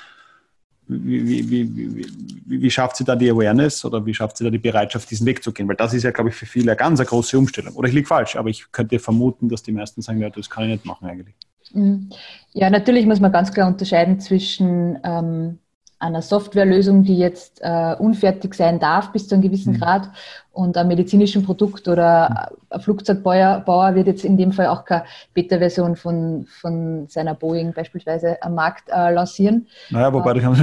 [0.92, 2.06] wie, wie, wie,
[2.46, 5.44] wie, schafft sie da die Awareness oder wie schafft sie da die Bereitschaft, diesen Weg
[5.44, 5.68] zu gehen?
[5.68, 7.74] Weil das ist ja, glaube ich, für viele eine ganz eine große Umstellung.
[7.76, 10.66] Oder ich liege falsch, aber ich könnte vermuten, dass die meisten sagen, ja, das kann
[10.66, 11.36] ich nicht machen eigentlich.
[11.74, 12.10] Mhm.
[12.54, 15.60] Ja, natürlich muss man ganz klar unterscheiden zwischen ähm,
[16.02, 19.80] einer Softwarelösung, die jetzt äh, unfertig sein darf bis zu einem gewissen mhm.
[19.80, 20.10] Grad
[20.52, 25.96] und einem medizinischen Produkt oder ein Flugzeugbauer wird jetzt in dem Fall auch keine Beta-Version
[25.96, 29.68] von, von seiner Boeing beispielsweise am Markt äh, lancieren.
[29.92, 30.58] Naja, wobei ähm,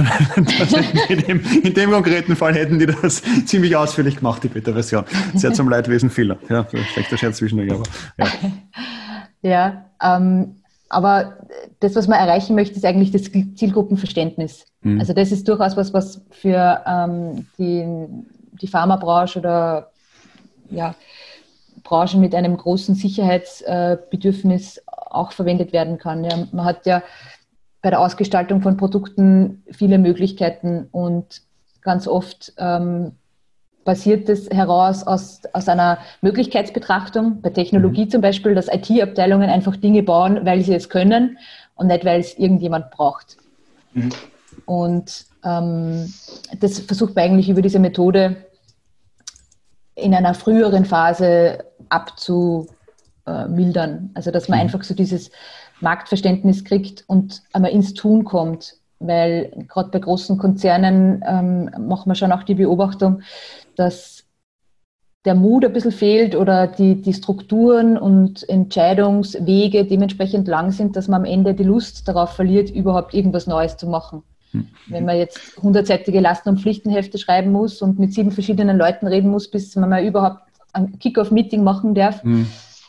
[1.07, 5.05] in, dem, in dem konkreten Fall hätten die das ziemlich ausführlich gemacht, die Beta-Version.
[5.33, 6.37] Sehr zum Leidwesen vieler.
[6.49, 7.83] Ja, schlechter Scherz zwischendurch, aber
[8.17, 8.25] ja.
[10.01, 10.58] ja ähm,
[10.89, 11.37] aber
[11.79, 14.65] das, was man erreichen möchte, ist eigentlich das Zielgruppenverständnis.
[14.81, 14.99] Mhm.
[14.99, 17.85] Also das ist durchaus was, was für ähm, die,
[18.59, 19.91] die Pharmabranche oder
[20.69, 20.95] ja,
[21.83, 26.23] Branchen mit einem großen Sicherheitsbedürfnis auch verwendet werden kann.
[26.23, 27.03] Ja, man hat ja
[27.81, 31.41] bei der Ausgestaltung von Produkten viele Möglichkeiten und
[31.81, 33.13] ganz oft ähm,
[33.89, 38.11] basiert es heraus aus, aus einer Möglichkeitsbetrachtung, bei Technologie mhm.
[38.11, 41.39] zum Beispiel, dass IT-Abteilungen einfach Dinge bauen, weil sie es können
[41.73, 43.37] und nicht, weil es irgendjemand braucht.
[43.93, 44.11] Mhm.
[44.67, 46.13] Und ähm,
[46.59, 48.35] das versucht man eigentlich über diese Methode
[49.95, 54.11] in einer früheren Phase abzumildern.
[54.13, 54.65] Also dass man mhm.
[54.65, 55.31] einfach so dieses
[55.79, 58.75] Marktverständnis kriegt und einmal ins Tun kommt.
[58.99, 63.21] Weil gerade bei großen Konzernen ähm, machen wir schon auch die Beobachtung,
[63.75, 64.25] dass
[65.25, 71.07] der Mut ein bisschen fehlt oder die, die Strukturen und Entscheidungswege dementsprechend lang sind, dass
[71.07, 74.23] man am Ende die Lust darauf verliert, überhaupt irgendwas Neues zu machen.
[74.53, 74.67] Mhm.
[74.87, 79.29] Wenn man jetzt hundertseitige Lasten- und Pflichtenhefte schreiben muss und mit sieben verschiedenen Leuten reden
[79.29, 80.41] muss, bis man mal überhaupt
[80.73, 82.47] ein Kick-Off-Meeting machen darf, mhm.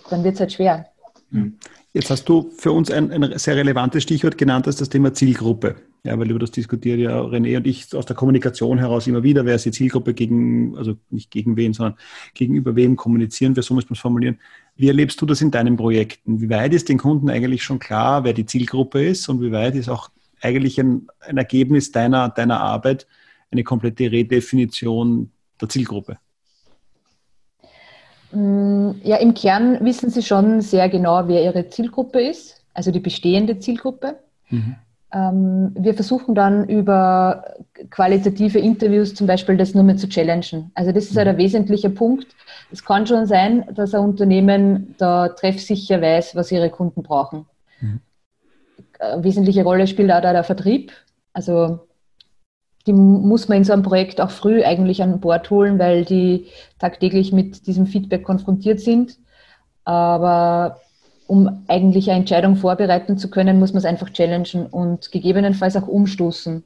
[0.09, 0.87] dann wird es halt schwer.
[1.31, 1.57] Mhm.
[1.92, 5.12] Jetzt hast du für uns ein, ein, sehr relevantes Stichwort genannt, das ist das Thema
[5.12, 5.77] Zielgruppe.
[6.03, 9.45] Ja, weil über das diskutieren ja René und ich aus der Kommunikation heraus immer wieder,
[9.45, 11.99] wer ist die Zielgruppe gegen, also nicht gegen wen, sondern
[12.33, 14.39] gegenüber wem kommunizieren wir, so muss man es formulieren.
[14.77, 16.41] Wie erlebst du das in deinen Projekten?
[16.41, 19.75] Wie weit ist den Kunden eigentlich schon klar, wer die Zielgruppe ist und wie weit
[19.75, 20.09] ist auch
[20.41, 23.07] eigentlich ein, ein Ergebnis deiner, deiner Arbeit
[23.51, 26.17] eine komplette Redefinition der Zielgruppe?
[28.33, 33.01] Mm, ja, im Kern wissen Sie schon sehr genau, wer Ihre Zielgruppe ist, also die
[33.01, 34.19] bestehende Zielgruppe.
[34.49, 34.77] Mhm.
[35.12, 37.57] Ähm, wir versuchen dann über
[37.90, 40.70] qualitative Interviews zum Beispiel das nur mehr zu challengen.
[40.75, 41.40] Also das ist halt ein mhm.
[41.40, 42.29] wesentlicher Punkt.
[42.70, 47.46] Es kann schon sein, dass ein Unternehmen da treffsicher weiß, was ihre Kunden brauchen.
[47.81, 48.01] Mhm.
[49.01, 50.92] Eine wesentliche Rolle spielt auch da der Vertrieb.
[51.33, 51.81] Also
[52.87, 56.46] die muss man in so einem Projekt auch früh eigentlich an Bord holen, weil die
[56.79, 59.18] tagtäglich mit diesem Feedback konfrontiert sind.
[59.85, 60.81] Aber
[61.31, 65.87] um eigentlich eine Entscheidung vorbereiten zu können, muss man es einfach challengen und gegebenenfalls auch
[65.87, 66.64] umstoßen.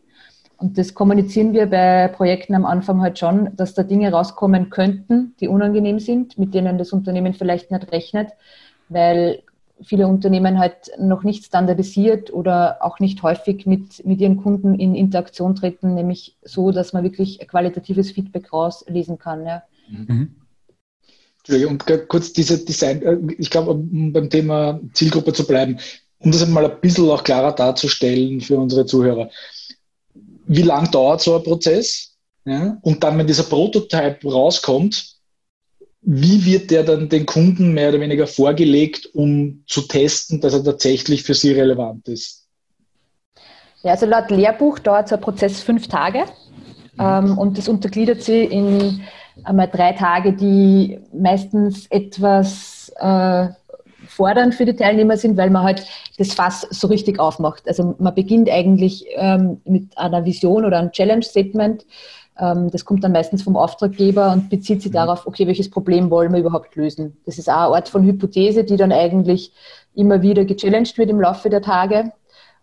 [0.57, 5.35] Und das kommunizieren wir bei Projekten am Anfang halt schon, dass da Dinge rauskommen könnten,
[5.39, 8.31] die unangenehm sind, mit denen das Unternehmen vielleicht nicht rechnet,
[8.89, 9.43] weil
[9.83, 14.95] viele Unternehmen halt noch nicht standardisiert oder auch nicht häufig mit, mit ihren Kunden in
[14.95, 19.45] Interaktion treten, nämlich so, dass man wirklich qualitatives Feedback rauslesen kann.
[19.45, 19.63] Ja.
[19.91, 20.37] Mhm.
[21.47, 25.79] Entschuldigung, und kurz diese Design, äh, ich glaube, um beim Thema Zielgruppe zu bleiben,
[26.19, 29.29] um das einmal ein bisschen auch klarer darzustellen für unsere Zuhörer.
[30.47, 32.15] Wie lang dauert so ein Prozess?
[32.47, 32.79] Ja?
[32.81, 35.15] Und dann, wenn dieser Prototype rauskommt,
[36.01, 40.65] wie wird der dann den Kunden mehr oder weniger vorgelegt, um zu testen, dass er
[40.65, 42.47] tatsächlich für sie relevant ist?
[43.83, 46.25] Ja, also laut Lehrbuch dauert so ein Prozess fünf Tage
[46.95, 47.01] mhm.
[47.01, 49.03] ähm, und das untergliedert sie in
[49.43, 53.49] einmal drei Tage, die meistens etwas äh,
[54.07, 55.87] fordernd für die Teilnehmer sind, weil man halt
[56.19, 57.67] das Fass so richtig aufmacht.
[57.67, 61.85] Also man beginnt eigentlich ähm, mit einer Vision oder einem Challenge-Statement
[62.39, 64.97] ähm, das kommt dann meistens vom Auftraggeber und bezieht sich mhm.
[64.97, 67.17] darauf, okay, welches Problem wollen wir überhaupt lösen.
[67.27, 69.53] Das ist auch eine Art von Hypothese, die dann eigentlich
[69.95, 72.13] immer wieder gechallenged wird im Laufe der Tage.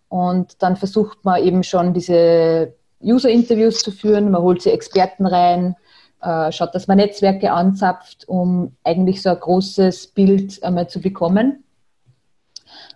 [0.09, 5.75] Und dann versucht man eben schon diese User-Interviews zu führen, man holt sie Experten rein,
[6.21, 11.63] äh, schaut, dass man Netzwerke anzapft, um eigentlich so ein großes Bild einmal zu bekommen.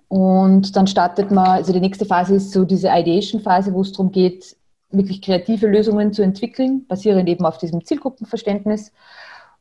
[0.08, 4.12] Und dann startet man, also die nächste Phase ist so diese Ideation-Phase, wo es darum
[4.12, 4.56] geht,
[4.92, 8.92] wirklich kreative Lösungen zu entwickeln, basierend eben auf diesem Zielgruppenverständnis.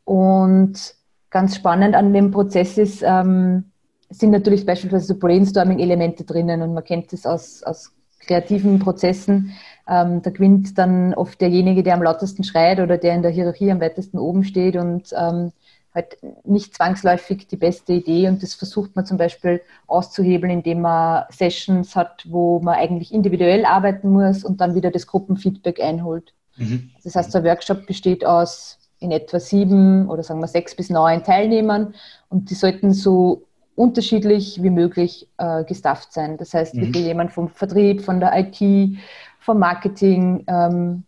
[0.05, 0.95] Und
[1.31, 3.65] ganz spannend an dem Prozess ist, ähm,
[4.11, 9.53] sind natürlich beispielsweise so Brainstorming-Elemente drinnen und man kennt das aus, aus kreativen Prozessen.
[9.87, 13.71] Ähm, da gewinnt dann oft derjenige, der am lautesten schreit oder der in der Hierarchie
[13.71, 15.53] am weitesten oben steht und ähm,
[15.95, 21.25] halt nicht zwangsläufig die beste Idee und das versucht man zum Beispiel auszuhebeln, indem man
[21.31, 26.33] Sessions hat, wo man eigentlich individuell arbeiten muss und dann wieder das Gruppenfeedback einholt.
[26.57, 26.91] Mhm.
[27.05, 31.23] Das heißt, der Workshop besteht aus in etwa sieben oder sagen wir sechs bis neun
[31.23, 31.95] Teilnehmern
[32.29, 33.43] und die sollten so
[33.77, 36.37] unterschiedlich wie möglich äh, gestafft sein.
[36.37, 36.93] Das heißt, mhm.
[36.93, 38.99] jemand vom Vertrieb, von der IT,
[39.45, 41.05] vom Marketing, ähm,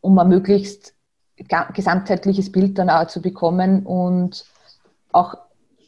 [0.00, 0.94] um ein möglichst
[1.74, 4.44] gesamtheitliches Bild dann auch zu bekommen und
[5.12, 5.36] auch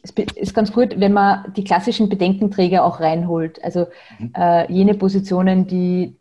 [0.03, 3.63] es ist ganz gut, wenn man die klassischen Bedenkenträger auch reinholt.
[3.63, 3.87] Also
[4.19, 4.33] mhm.
[4.35, 6.15] äh, jene Positionen, die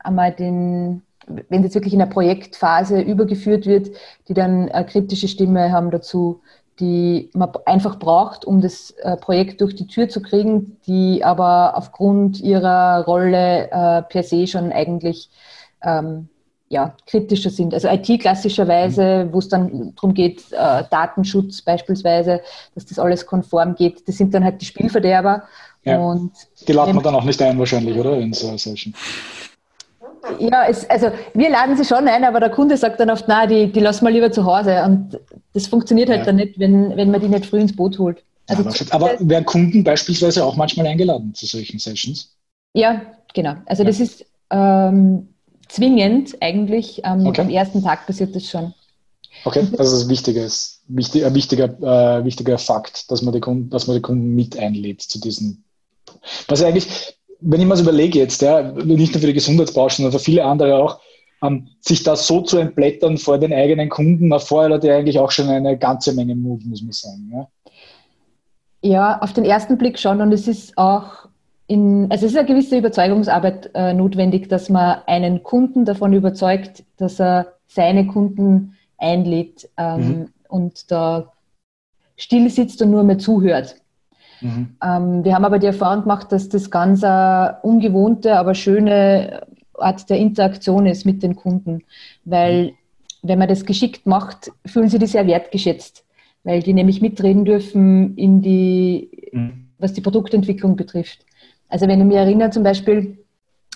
[0.00, 3.90] einmal den, wenn es wirklich in der Projektphase übergeführt wird,
[4.28, 6.40] die dann eine kritische Stimme haben dazu,
[6.82, 11.76] die man einfach braucht, um das äh, Projekt durch die Tür zu kriegen, die aber
[11.76, 15.30] aufgrund ihrer Rolle äh, per se schon eigentlich
[15.84, 16.28] ähm,
[16.68, 17.72] ja, kritischer sind.
[17.72, 22.40] Also IT klassischerweise, wo es dann darum geht, äh, Datenschutz beispielsweise,
[22.74, 25.44] dass das alles konform geht, das sind dann halt die Spielverderber.
[25.84, 25.98] Ja.
[25.98, 26.32] Und
[26.66, 28.16] die laden wir dann auch nicht ein wahrscheinlich, oder?
[28.16, 28.92] In so solchen.
[30.38, 33.46] Ja, es, also wir laden sie schon ein, aber der Kunde sagt dann oft, na,
[33.46, 34.82] die, die lassen wir lieber zu Hause.
[34.84, 35.20] Und
[35.54, 36.26] das funktioniert halt ja.
[36.26, 38.22] dann nicht, wenn, wenn man die nicht früh ins Boot holt.
[38.48, 42.34] Also ja, aber, aber werden Kunden beispielsweise auch manchmal eingeladen zu solchen Sessions?
[42.74, 43.02] Ja,
[43.34, 43.54] genau.
[43.66, 43.88] Also ja.
[43.88, 45.28] das ist ähm,
[45.68, 47.02] zwingend eigentlich.
[47.04, 47.42] Ähm, okay.
[47.42, 48.74] Am ersten Tag passiert das schon.
[49.44, 53.70] Okay, das ist ein wichtiges, wichtig, ein wichtiger, äh, wichtiger Fakt, dass man, die Kunden,
[53.70, 55.64] dass man die Kunden mit einlädt zu diesen.
[56.48, 60.12] Was eigentlich, wenn ich mir das überlege jetzt, ja, nicht nur für die Gesundheitsbranche, sondern
[60.12, 61.00] für viele andere auch,
[61.42, 65.48] ähm, sich da so zu entblättern vor den eigenen Kunden, erfordert ja eigentlich auch schon
[65.48, 67.32] eine ganze Menge Mut, muss man sagen.
[67.32, 67.48] Ja,
[68.82, 70.20] ja auf den ersten Blick schon.
[70.20, 71.28] Und es ist auch
[71.66, 76.84] in, also es ist eine gewisse Überzeugungsarbeit äh, notwendig, dass man einen Kunden davon überzeugt,
[76.96, 80.28] dass er seine Kunden einlädt ähm, mhm.
[80.48, 81.32] und da
[82.16, 83.76] still sitzt und nur mehr zuhört.
[84.40, 84.76] Mhm.
[84.82, 89.46] Ähm, wir haben aber die Erfahrung gemacht, dass das ganz eine ungewohnte, aber schöne
[89.82, 91.82] Art der Interaktion ist mit den Kunden,
[92.24, 92.70] weil mhm.
[93.22, 96.04] wenn man das geschickt macht, fühlen sie die sehr wertgeschätzt,
[96.44, 99.68] weil die nämlich mitreden dürfen in die, mhm.
[99.78, 101.24] was die Produktentwicklung betrifft.
[101.68, 103.18] Also wenn ich mich erinnere zum Beispiel,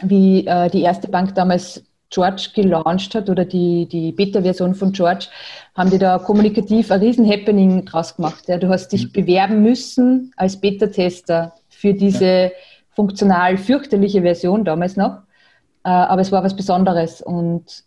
[0.03, 5.27] wie äh, die erste Bank damals George gelauncht hat oder die, die Beta-Version von George,
[5.75, 8.45] haben die da kommunikativ ein Riesen-Happening draus gemacht.
[8.49, 8.59] Ja.
[8.59, 9.13] Du hast dich mhm.
[9.13, 12.51] bewerben müssen als Beta-Tester für diese ja.
[12.91, 15.23] funktional fürchterliche Version damals noch.
[15.87, 17.23] Äh, aber es war was Besonderes.
[17.23, 17.85] Und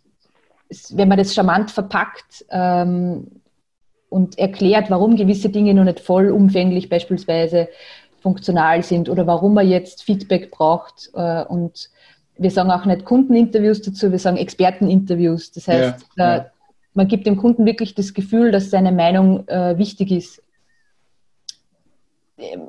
[0.70, 3.26] es, wenn man das charmant verpackt ähm,
[4.08, 7.68] und erklärt, warum gewisse Dinge noch nicht vollumfänglich beispielsweise
[8.22, 11.90] funktional sind oder warum man jetzt Feedback braucht äh, und
[12.38, 15.52] wir sagen auch nicht Kundeninterviews dazu, wir sagen Experteninterviews.
[15.52, 16.46] Das heißt, ja, ja.
[16.94, 20.42] man gibt dem Kunden wirklich das Gefühl, dass seine Meinung äh, wichtig ist.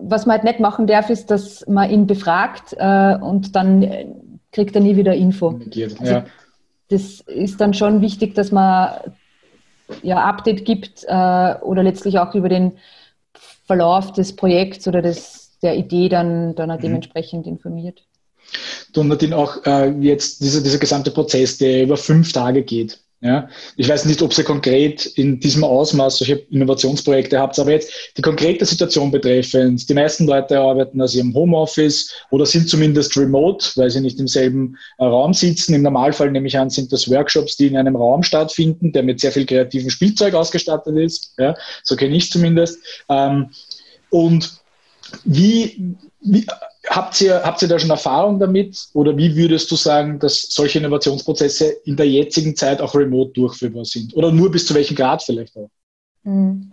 [0.01, 4.20] Was man halt nicht machen darf, ist, dass man ihn befragt äh, und dann
[4.51, 5.59] kriegt er nie wieder Info.
[5.99, 6.23] Also,
[6.89, 9.13] das ist dann schon wichtig, dass man
[10.03, 12.73] ja Update gibt äh, oder letztlich auch über den
[13.65, 16.79] Verlauf des Projekts oder des, der Idee dann, dann mhm.
[16.79, 18.03] dementsprechend informiert.
[18.93, 22.99] Du Nadine auch äh, jetzt dieser, dieser gesamte Prozess, der über fünf Tage geht.
[23.23, 27.93] Ja, ich weiß nicht, ob ihr konkret in diesem Ausmaß solche Innovationsprojekte habt, aber jetzt
[28.17, 33.69] die konkrete Situation betreffend, die meisten Leute arbeiten aus ihrem Homeoffice oder sind zumindest remote,
[33.75, 35.75] weil sie nicht im selben äh, Raum sitzen.
[35.75, 39.19] Im Normalfall nehme ich an, sind das Workshops, die in einem Raum stattfinden, der mit
[39.19, 41.35] sehr viel kreativem Spielzeug ausgestattet ist.
[41.37, 41.53] Ja,
[41.83, 42.79] so kenne ich zumindest.
[43.07, 43.51] Ähm,
[44.09, 44.51] und
[45.25, 46.47] wie, wie,
[46.87, 50.79] Habt ihr, habt ihr da schon Erfahrung damit oder wie würdest du sagen, dass solche
[50.79, 54.15] Innovationsprozesse in der jetzigen Zeit auch remote durchführbar sind?
[54.15, 55.69] Oder nur bis zu welchem Grad vielleicht auch?
[56.23, 56.71] Hm.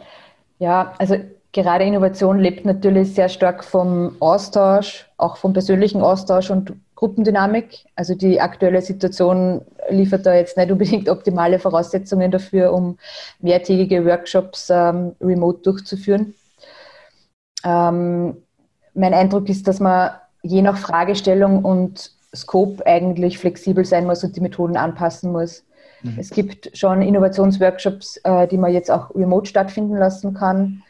[0.58, 1.16] Ja, also
[1.52, 7.84] gerade Innovation lebt natürlich sehr stark vom Austausch, auch vom persönlichen Austausch und Gruppendynamik.
[7.94, 12.98] Also die aktuelle Situation liefert da jetzt nicht unbedingt optimale Voraussetzungen dafür, um
[13.40, 16.34] mehrtägige Workshops ähm, remote durchzuführen.
[17.64, 18.38] Ähm,
[18.98, 20.10] mein Eindruck ist, dass man
[20.42, 25.64] je nach Fragestellung und Scope eigentlich flexibel sein muss und die Methoden anpassen muss.
[26.02, 26.16] Mhm.
[26.18, 30.82] Es gibt schon Innovationsworkshops, äh, die man jetzt auch remote stattfinden lassen kann.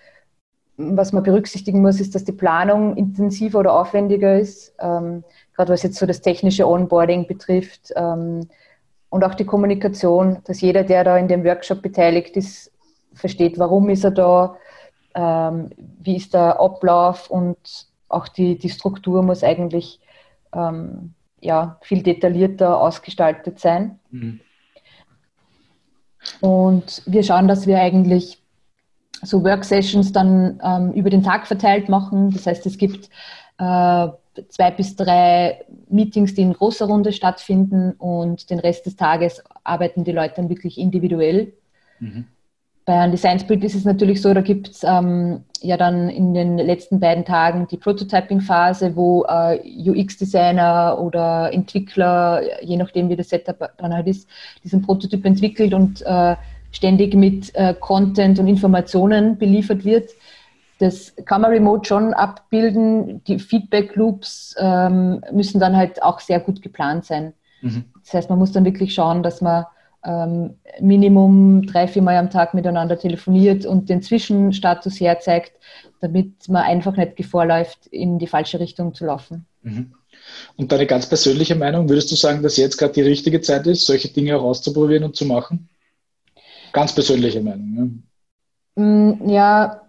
[0.77, 5.25] Was man berücksichtigen muss, ist, dass die Planung intensiver oder aufwendiger ist, ähm,
[5.57, 8.49] gerade was jetzt so das technische Onboarding betrifft ähm,
[9.11, 12.71] und auch die Kommunikation, dass jeder, der da in dem Workshop beteiligt ist,
[13.13, 14.57] versteht, warum ist er da,
[15.15, 20.01] ähm, wie ist der Ablauf und auch die, die Struktur muss eigentlich
[20.53, 23.99] ähm, ja, viel detaillierter ausgestaltet sein.
[24.11, 24.41] Mhm.
[26.41, 28.43] Und wir schauen, dass wir eigentlich
[29.23, 32.31] so Worksessions dann ähm, über den Tag verteilt machen.
[32.31, 33.09] Das heißt, es gibt
[33.59, 34.09] äh,
[34.49, 40.05] zwei bis drei Meetings, die in großer Runde stattfinden und den Rest des Tages arbeiten
[40.05, 41.53] die Leute dann wirklich individuell.
[41.99, 42.27] Mhm.
[42.89, 46.33] Bei einem Design Sprint ist es natürlich so, da gibt es ähm, ja dann in
[46.33, 49.61] den letzten beiden Tagen die Prototyping-Phase, wo äh,
[49.91, 54.27] UX-Designer oder Entwickler, je nachdem wie das Setup dann halt ist,
[54.65, 56.37] diesen Prototyp entwickelt und äh,
[56.73, 60.09] ständig mit äh, Content und Informationen beliefert wird.
[60.79, 63.23] Das kann man remote schon abbilden.
[63.25, 67.35] Die Feedback-Loops ähm, müssen dann halt auch sehr gut geplant sein.
[67.61, 67.85] Mhm.
[68.03, 69.67] Das heißt, man muss dann wirklich schauen, dass man
[70.05, 75.53] ähm, Minimum drei, vier Mal am Tag miteinander telefoniert und den Zwischenstatus herzeigt,
[76.01, 79.47] damit man einfach nicht Gefahr läuft, in die falsche Richtung zu laufen.
[79.63, 79.95] Mhm.
[80.57, 83.87] Und deine ganz persönliche Meinung, würdest du sagen, dass jetzt gerade die richtige Zeit ist,
[83.87, 85.69] solche Dinge herauszuprobieren und zu machen?
[86.73, 88.03] Ganz persönliche Meinung.
[88.77, 89.81] Ja, mm, ja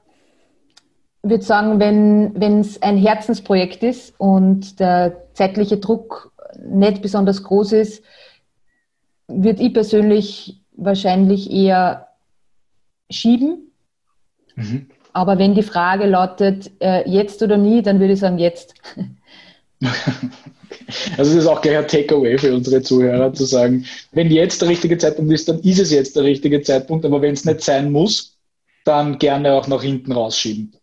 [1.22, 8.04] würde sagen, wenn es ein Herzensprojekt ist und der zeitliche Druck nicht besonders groß ist,
[9.30, 12.08] würde ich persönlich wahrscheinlich eher
[13.10, 13.72] schieben.
[14.56, 14.88] Mhm.
[15.14, 18.76] Aber wenn die Frage lautet, äh, jetzt oder nie, dann würde ich sagen, jetzt.
[21.18, 24.70] Also das ist auch gleich ein Takeaway für unsere Zuhörer, zu sagen, wenn jetzt der
[24.70, 27.92] richtige Zeitpunkt ist, dann ist es jetzt der richtige Zeitpunkt, aber wenn es nicht sein
[27.92, 28.38] muss,
[28.86, 30.74] dann gerne auch nach hinten rausschieben.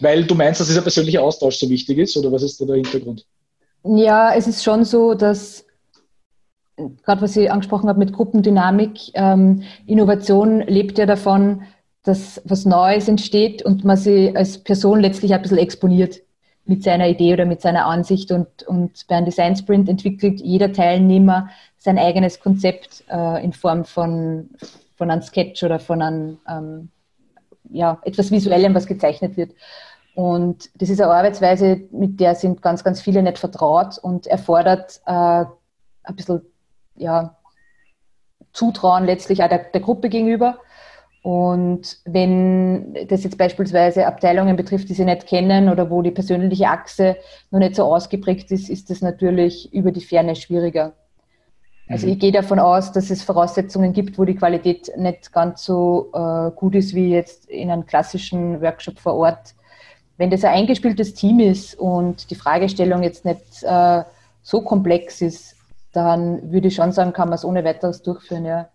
[0.00, 2.76] Weil du meinst, dass dieser persönliche Austausch so wichtig ist, oder was ist da der
[2.76, 3.24] Hintergrund?
[3.84, 5.65] Ja, es ist schon so, dass
[7.04, 11.62] gerade was ich angesprochen habe mit Gruppendynamik, ähm, Innovation lebt ja davon,
[12.02, 16.20] dass was Neues entsteht und man sich als Person letztlich ein bisschen exponiert
[16.64, 20.72] mit seiner Idee oder mit seiner Ansicht und, und bei einem Design Sprint entwickelt jeder
[20.72, 21.48] Teilnehmer
[21.78, 24.50] sein eigenes Konzept äh, in Form von,
[24.96, 26.88] von einem Sketch oder von einem, ähm,
[27.70, 29.52] ja, etwas Visuellem, was gezeichnet wird.
[30.14, 35.00] Und das ist eine Arbeitsweise, mit der sind ganz, ganz viele nicht vertraut und erfordert
[35.06, 35.44] äh,
[36.04, 36.42] ein bisschen
[36.96, 37.36] ja,
[38.52, 40.58] Zutrauen letztlich auch der, der Gruppe gegenüber.
[41.22, 46.68] Und wenn das jetzt beispielsweise Abteilungen betrifft, die sie nicht kennen oder wo die persönliche
[46.68, 47.16] Achse
[47.50, 50.92] noch nicht so ausgeprägt ist, ist das natürlich über die Ferne schwieriger.
[51.88, 52.12] Also mhm.
[52.12, 56.50] ich gehe davon aus, dass es Voraussetzungen gibt, wo die Qualität nicht ganz so äh,
[56.52, 59.54] gut ist wie jetzt in einem klassischen Workshop vor Ort.
[60.16, 64.02] Wenn das ein eingespieltes Team ist und die Fragestellung jetzt nicht äh,
[64.42, 65.55] so komplex ist,
[65.96, 68.44] dann würde ich schon sagen, kann man es ohne weiteres durchführen.
[68.44, 68.68] Ja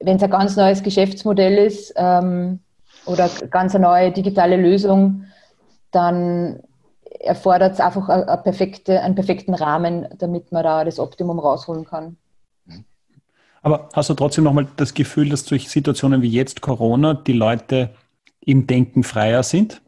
[0.00, 2.60] wenn es ein ganz neues Geschäftsmodell ist ähm,
[3.04, 5.24] oder ganz eine neue digitale Lösung,
[5.90, 6.60] dann
[7.20, 12.16] erfordert es einfach eine, perfekte, einen perfekten Rahmen, damit man da das Optimum rausholen kann.
[13.62, 17.90] Aber hast du trotzdem nochmal das Gefühl, dass durch Situationen wie jetzt Corona die Leute
[18.40, 19.82] im Denken freier sind?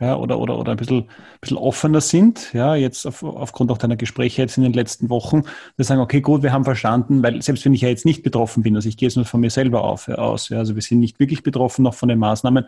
[0.00, 1.08] Ja, oder, oder, oder ein bisschen,
[1.40, 5.42] bisschen offener sind, ja, jetzt auf, aufgrund auch deiner Gespräche jetzt in den letzten Wochen,
[5.76, 8.62] wir sagen, okay, gut, wir haben verstanden, weil selbst wenn ich ja jetzt nicht betroffen
[8.64, 10.98] bin, also ich gehe jetzt nur von mir selber auf, aus, ja, also wir sind
[10.98, 12.66] nicht wirklich betroffen noch von den Maßnahmen,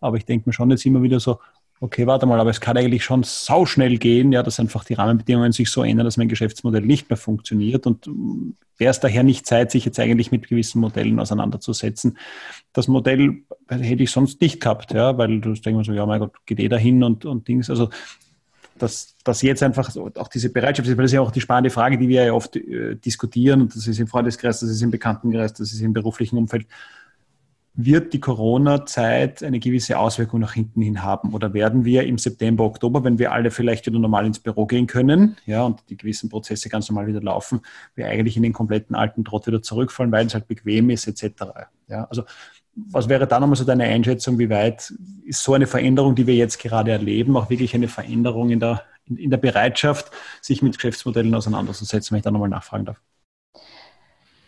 [0.00, 1.38] aber ich denke mir schon jetzt immer wieder so,
[1.80, 5.52] okay, warte mal, aber es kann eigentlich schon sauschnell gehen, ja, dass einfach die Rahmenbedingungen
[5.52, 7.86] sich so ändern, dass mein Geschäftsmodell nicht mehr funktioniert.
[7.86, 8.06] Und
[8.76, 12.18] wäre es daher nicht Zeit, sich jetzt eigentlich mit gewissen Modellen auseinanderzusetzen.
[12.74, 16.34] Das Modell hätte ich sonst nicht gehabt, ja, weil du denkst so, ja, mein Gott,
[16.44, 17.88] geht eh dahin und, und Dings, also
[18.78, 21.68] dass, dass jetzt einfach auch diese Bereitschaft ist, weil das ist ja auch die spannende
[21.70, 23.62] Frage, die wir ja oft äh, diskutieren.
[23.62, 26.66] Und das ist im Freundeskreis, das ist im Bekanntenkreis, das ist im beruflichen Umfeld
[27.74, 31.32] wird die Corona-Zeit eine gewisse Auswirkung nach hinten hin haben?
[31.34, 34.86] Oder werden wir im September, Oktober, wenn wir alle vielleicht wieder normal ins Büro gehen
[34.86, 37.60] können ja, und die gewissen Prozesse ganz normal wieder laufen,
[37.94, 41.42] wir eigentlich in den kompletten alten Trott wieder zurückfallen, weil es halt bequem ist etc.
[41.88, 42.24] Ja, also
[42.74, 44.92] was wäre da nochmal so deine Einschätzung, wie weit
[45.24, 48.84] ist so eine Veränderung, die wir jetzt gerade erleben, auch wirklich eine Veränderung in der,
[49.06, 50.10] in, in der Bereitschaft,
[50.40, 53.00] sich mit Geschäftsmodellen auseinanderzusetzen, wenn ich da nochmal nachfragen darf?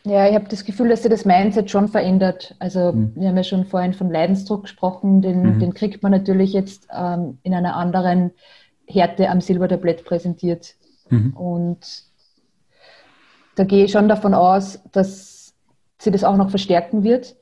[0.04, 2.56] Ja, ich habe das Gefühl, dass sich das Mindset schon verändert.
[2.58, 3.12] Also mhm.
[3.14, 5.58] wir haben ja schon vorhin von Leidensdruck gesprochen, den, mhm.
[5.60, 8.32] den kriegt man natürlich jetzt ähm, in einer anderen
[8.86, 10.74] Härte am Silbertablett präsentiert.
[11.08, 11.34] Mhm.
[11.34, 12.04] Und
[13.54, 15.54] da gehe ich schon davon aus, dass
[15.98, 17.36] sie das auch noch verstärken wird.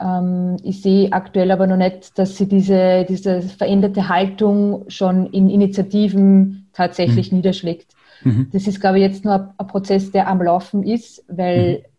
[0.00, 5.50] Ähm, ich sehe aktuell aber noch nicht, dass sie diese, diese veränderte Haltung schon in
[5.50, 7.38] Initiativen tatsächlich mhm.
[7.38, 7.92] niederschlägt.
[8.22, 8.48] Mhm.
[8.54, 11.89] Das ist, glaube ich, jetzt nur ein Prozess, der am Laufen ist, weil mhm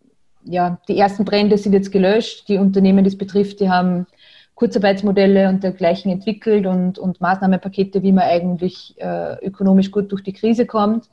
[0.44, 2.48] ja, die ersten Brände sind jetzt gelöscht.
[2.48, 4.08] Die Unternehmen, die es betrifft, die haben
[4.56, 10.34] Kurzarbeitsmodelle und dergleichen entwickelt und, und Maßnahmenpakete, wie man eigentlich äh, ökonomisch gut durch die
[10.34, 11.10] Krise kommt.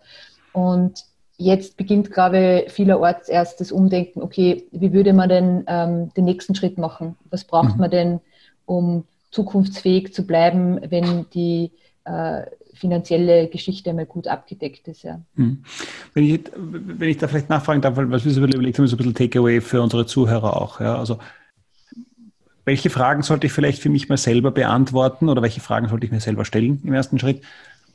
[0.52, 1.04] Und
[1.38, 6.24] jetzt beginnt, glaube ich, vielerorts erst das Umdenken, okay, wie würde man denn ähm, den
[6.24, 7.16] nächsten Schritt machen?
[7.30, 7.80] Was braucht mhm.
[7.80, 8.20] man denn,
[8.66, 11.70] um zukunftsfähig zu bleiben, wenn die
[12.04, 12.42] äh,
[12.78, 15.02] finanzielle Geschichte einmal gut abgedeckt ist.
[15.02, 15.20] Ja.
[15.36, 15.64] Hm.
[16.14, 18.98] Wenn, ich, wenn ich da vielleicht nachfragen darf, was wir so überlegt haben, so ein
[18.98, 20.80] bisschen Takeaway für unsere Zuhörer auch.
[20.80, 20.96] Ja?
[20.96, 21.18] Also,
[22.64, 26.12] welche Fragen sollte ich vielleicht für mich mal selber beantworten oder welche Fragen sollte ich
[26.12, 27.42] mir selber stellen im ersten Schritt,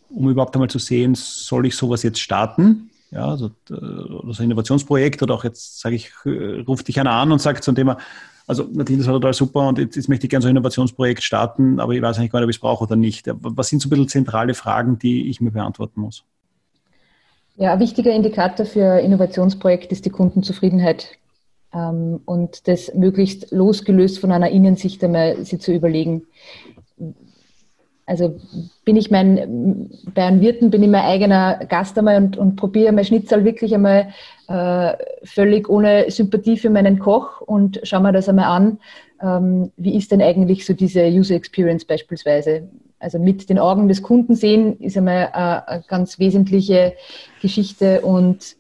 [0.09, 2.89] um überhaupt einmal zu sehen, soll ich sowas jetzt starten?
[3.11, 7.11] Ja, also, äh, so ein Innovationsprojekt oder auch jetzt sage ich, äh, ruft dich einer
[7.11, 7.97] an und sagt zum Thema,
[8.45, 11.23] also Nadine, das war total super und jetzt, jetzt möchte ich gerne so ein Innovationsprojekt
[11.23, 13.29] starten, aber ich weiß nicht gar nicht, ob ich es brauche oder nicht.
[13.31, 16.23] Was sind so ein bisschen zentrale Fragen, die ich mir beantworten muss?
[17.55, 21.17] Ja, ein wichtiger Indikator für Innovationsprojekt ist die Kundenzufriedenheit.
[21.73, 26.23] Ähm, und das möglichst losgelöst von einer Innensicht einmal sie zu überlegen.
[28.05, 28.35] Also
[28.83, 32.91] bin ich mein, bei einem Wirten bin ich mein eigener Gast einmal und, und probiere
[32.91, 34.09] mein Schnitzel wirklich einmal
[34.49, 34.93] äh,
[35.23, 38.79] völlig ohne Sympathie für meinen Koch und schaue mir das einmal an.
[39.21, 42.67] Ähm, wie ist denn eigentlich so diese User Experience beispielsweise?
[42.99, 46.93] Also mit den Augen des Kunden sehen ist einmal eine, eine ganz wesentliche
[47.41, 48.55] Geschichte und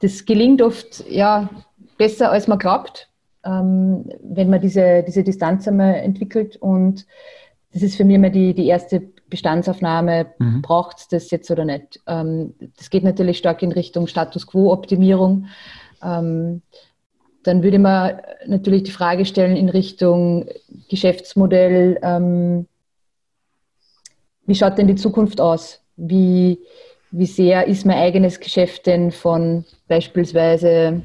[0.00, 1.48] das gelingt oft ja
[1.96, 3.08] besser, als man glaubt,
[3.44, 7.06] ähm, wenn man diese, diese Distanz einmal entwickelt und
[7.72, 10.62] das ist für mich immer die, die erste Bestandsaufnahme, mhm.
[10.62, 12.00] braucht es das jetzt oder nicht.
[12.06, 15.46] Ähm, das geht natürlich stark in Richtung Status Quo-Optimierung.
[16.02, 16.62] Ähm,
[17.42, 20.46] dann würde man natürlich die Frage stellen in Richtung
[20.88, 22.66] Geschäftsmodell, ähm,
[24.46, 25.80] wie schaut denn die Zukunft aus?
[25.96, 26.58] Wie,
[27.10, 31.02] wie sehr ist mein eigenes Geschäft denn von beispielsweise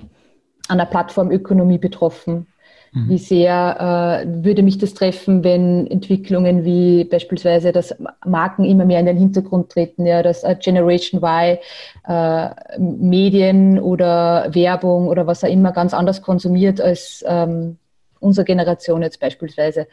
[0.68, 2.48] einer Plattformökonomie betroffen?
[2.94, 3.10] Mhm.
[3.10, 9.00] Wie sehr äh, würde mich das treffen, wenn Entwicklungen wie beispielsweise, dass Marken immer mehr
[9.00, 11.60] in den Hintergrund treten, ja, dass äh, Generation Y
[12.08, 17.78] äh, Medien oder Werbung oder was auch immer ganz anders konsumiert als ähm,
[18.20, 19.88] unsere Generation jetzt beispielsweise.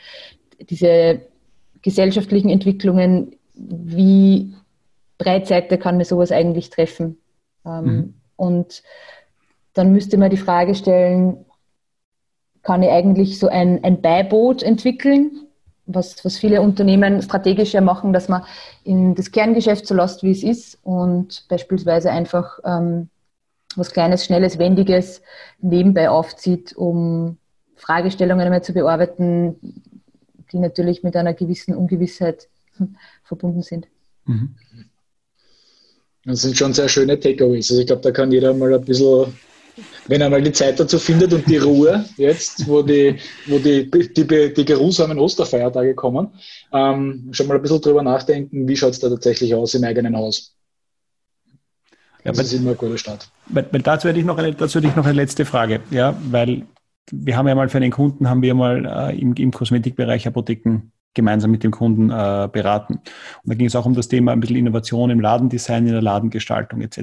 [0.71, 1.21] Diese
[1.83, 4.55] gesellschaftlichen Entwicklungen, wie
[5.19, 7.19] breitseitig kann mir sowas eigentlich treffen?
[7.67, 8.15] Ähm, mhm.
[8.37, 8.83] Und
[9.75, 11.44] dann müsste man die Frage stellen,
[12.65, 15.47] kann ich eigentlich so ein, ein Beiboot entwickeln,
[15.87, 18.43] was, was viele Unternehmen strategisch ja machen, dass man
[18.85, 23.11] in das Kerngeschäft so lässt, wie es ist und beispielsweise einfach ähm,
[23.77, 25.21] was Kleines, Schnelles, Wendiges
[25.61, 27.39] nebenbei aufzieht, um
[27.77, 29.57] Fragestellungen einmal zu bearbeiten,
[30.53, 32.49] die natürlich mit einer gewissen Ungewissheit
[33.25, 33.89] verbunden sind.
[34.25, 34.55] Mhm.
[36.25, 37.71] Das sind schon sehr schöne Takeaways.
[37.71, 39.35] Also ich glaube, da kann jeder mal ein bisschen
[40.07, 43.91] wenn er mal die Zeit dazu findet und die Ruhe jetzt, wo die, wo die,
[43.91, 46.29] die, die geruhsamen Osterfeiertage kommen,
[46.73, 50.17] ähm, schon mal ein bisschen drüber nachdenken, wie schaut es da tatsächlich aus im eigenen
[50.17, 50.55] Haus.
[52.25, 53.29] Ja, das ist immer ein guter Start.
[53.47, 56.17] Weil, weil dazu, hätte ich noch eine, dazu hätte ich noch eine letzte Frage, ja,
[56.31, 56.67] weil
[57.11, 60.91] wir haben ja mal für einen Kunden, haben wir mal äh, im, im Kosmetikbereich Apotheken
[61.15, 62.95] gemeinsam mit dem Kunden äh, beraten.
[62.95, 63.03] Und
[63.45, 66.81] da ging es auch um das Thema ein bisschen Innovation im Ladendesign, in der Ladengestaltung
[66.81, 67.01] etc.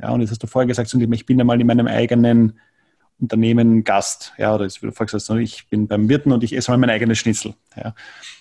[0.00, 2.58] Ja, und jetzt hast du vorher gesagt, ich bin einmal in meinem eigenen
[3.18, 4.32] Unternehmen Gast.
[4.36, 6.70] Ja, oder jetzt, wie du vorher gesagt hast, ich bin beim Wirten und ich esse
[6.70, 7.54] mal mein eigenes Schnitzel.
[7.74, 7.94] Ja.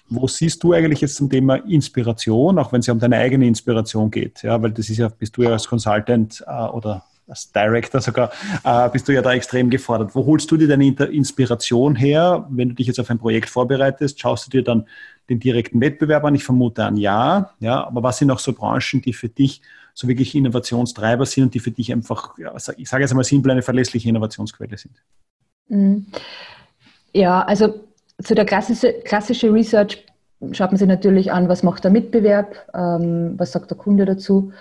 [0.09, 3.47] Wo siehst du eigentlich jetzt zum Thema Inspiration, auch wenn es ja um deine eigene
[3.47, 4.43] Inspiration geht?
[4.43, 8.31] Ja, weil das ist ja, bist du ja als Consultant äh, oder als Director sogar,
[8.63, 10.13] äh, bist du ja da extrem gefordert.
[10.13, 14.19] Wo holst du dir deine Inspiration her, wenn du dich jetzt auf ein Projekt vorbereitest?
[14.19, 14.87] Schaust du dir dann
[15.29, 16.35] den direkten Wettbewerb an?
[16.35, 19.61] Ich vermute an ja, ja, aber was sind auch so Branchen, die für dich
[19.93, 23.51] so wirklich Innovationstreiber sind und die für dich einfach, ja, ich sage jetzt einmal simpel,
[23.51, 24.95] eine verlässliche Innovationsquelle sind?
[25.69, 26.05] Mhm.
[27.13, 27.73] Ja, also
[28.21, 30.05] zu der klassische, klassische Research
[30.51, 34.51] schaut man sich natürlich an, was macht der Mitbewerb, ähm, was sagt der Kunde dazu,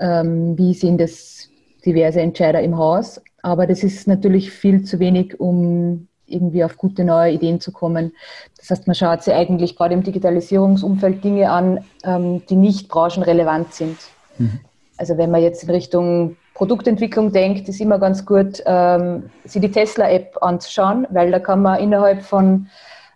[0.00, 1.50] ähm, wie sehen das
[1.84, 3.20] diverse Entscheider im Haus.
[3.42, 8.12] Aber das ist natürlich viel zu wenig, um irgendwie auf gute neue Ideen zu kommen.
[8.58, 13.74] Das heißt, man schaut sich eigentlich gerade im Digitalisierungsumfeld Dinge an, ähm, die nicht branchenrelevant
[13.74, 13.98] sind.
[14.38, 14.60] Mhm.
[14.96, 19.70] Also wenn man jetzt in Richtung Produktentwicklung denkt, ist immer ganz gut, ähm, sich die
[19.70, 22.68] Tesla-App anzuschauen, weil da kann man innerhalb von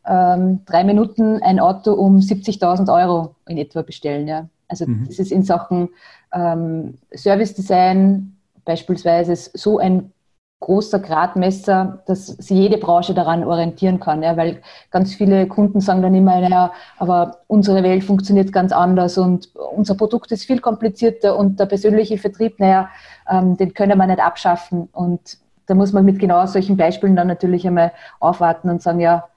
[0.07, 4.27] ähm, drei Minuten ein Auto um 70.000 Euro in etwa bestellen.
[4.27, 4.49] Ja.
[4.67, 5.05] Also mhm.
[5.07, 5.91] das ist in Sachen
[6.33, 8.38] ähm, Service Design,
[8.69, 10.13] beispielsweise so ein
[10.61, 14.61] großer Gradmesser, dass sich jede Branche daran orientieren kann, ja, weil
[14.91, 19.95] ganz viele Kunden sagen dann immer, naja, aber unsere Welt funktioniert ganz anders und unser
[19.95, 22.91] Produkt ist viel komplizierter und der persönliche Vertrieb, naja,
[23.31, 24.89] ähm, den können wir nicht abschaffen.
[24.93, 29.29] Und da muss man mit genau solchen Beispielen dann natürlich einmal aufwarten und sagen, ja,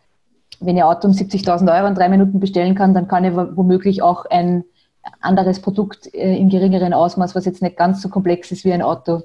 [0.60, 4.02] wenn ihr Auto um 70.000 Euro in drei Minuten bestellen kann, dann kann ich womöglich
[4.02, 4.66] auch ein
[5.20, 8.82] anderes Produkt äh, in geringeren Ausmaß, was jetzt nicht ganz so komplex ist wie ein
[8.82, 9.24] Auto.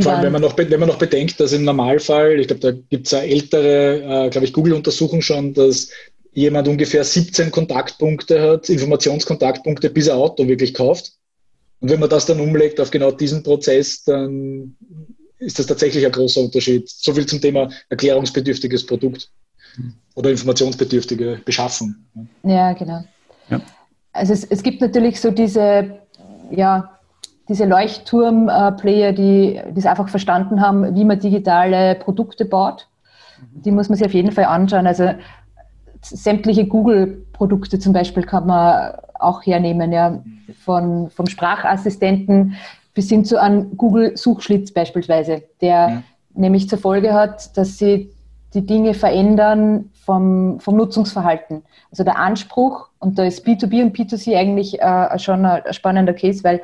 [0.00, 2.72] Vor allem, wenn man, noch, wenn man noch bedenkt, dass im Normalfall, ich glaube, da
[2.90, 5.88] gibt es eine ältere, äh, glaube ich, Google-Untersuchung schon, dass
[6.32, 11.12] jemand ungefähr 17 Kontaktpunkte hat, Informationskontaktpunkte, bis er Auto wirklich kauft.
[11.80, 14.76] Und wenn man das dann umlegt auf genau diesen Prozess, dann
[15.38, 16.88] ist das tatsächlich ein großer Unterschied.
[16.88, 19.30] So viel zum Thema erklärungsbedürftiges Produkt
[20.14, 21.94] oder informationsbedürftige Beschaffung.
[22.44, 23.04] Ja, genau.
[23.50, 23.60] Ja.
[24.12, 25.98] Also es, es gibt natürlich so diese,
[26.50, 26.90] ja,
[27.48, 32.88] diese Leuchtturm-Player, die es einfach verstanden haben, wie man digitale Produkte baut.
[33.52, 34.86] Die muss man sich auf jeden Fall anschauen.
[34.86, 35.10] Also
[36.02, 40.22] sämtliche Google-Produkte zum Beispiel kann man auch hernehmen, ja,
[40.64, 42.54] von, vom Sprachassistenten
[42.94, 46.02] bis hin zu einem Google-Suchschlitz beispielsweise, der
[46.34, 48.10] nämlich zur Folge hat, dass sie
[48.54, 51.62] die Dinge verändern vom, vom Nutzungsverhalten.
[51.90, 56.44] Also der Anspruch, und da ist B2B und B2C eigentlich äh, schon ein, spannender Case,
[56.44, 56.60] weil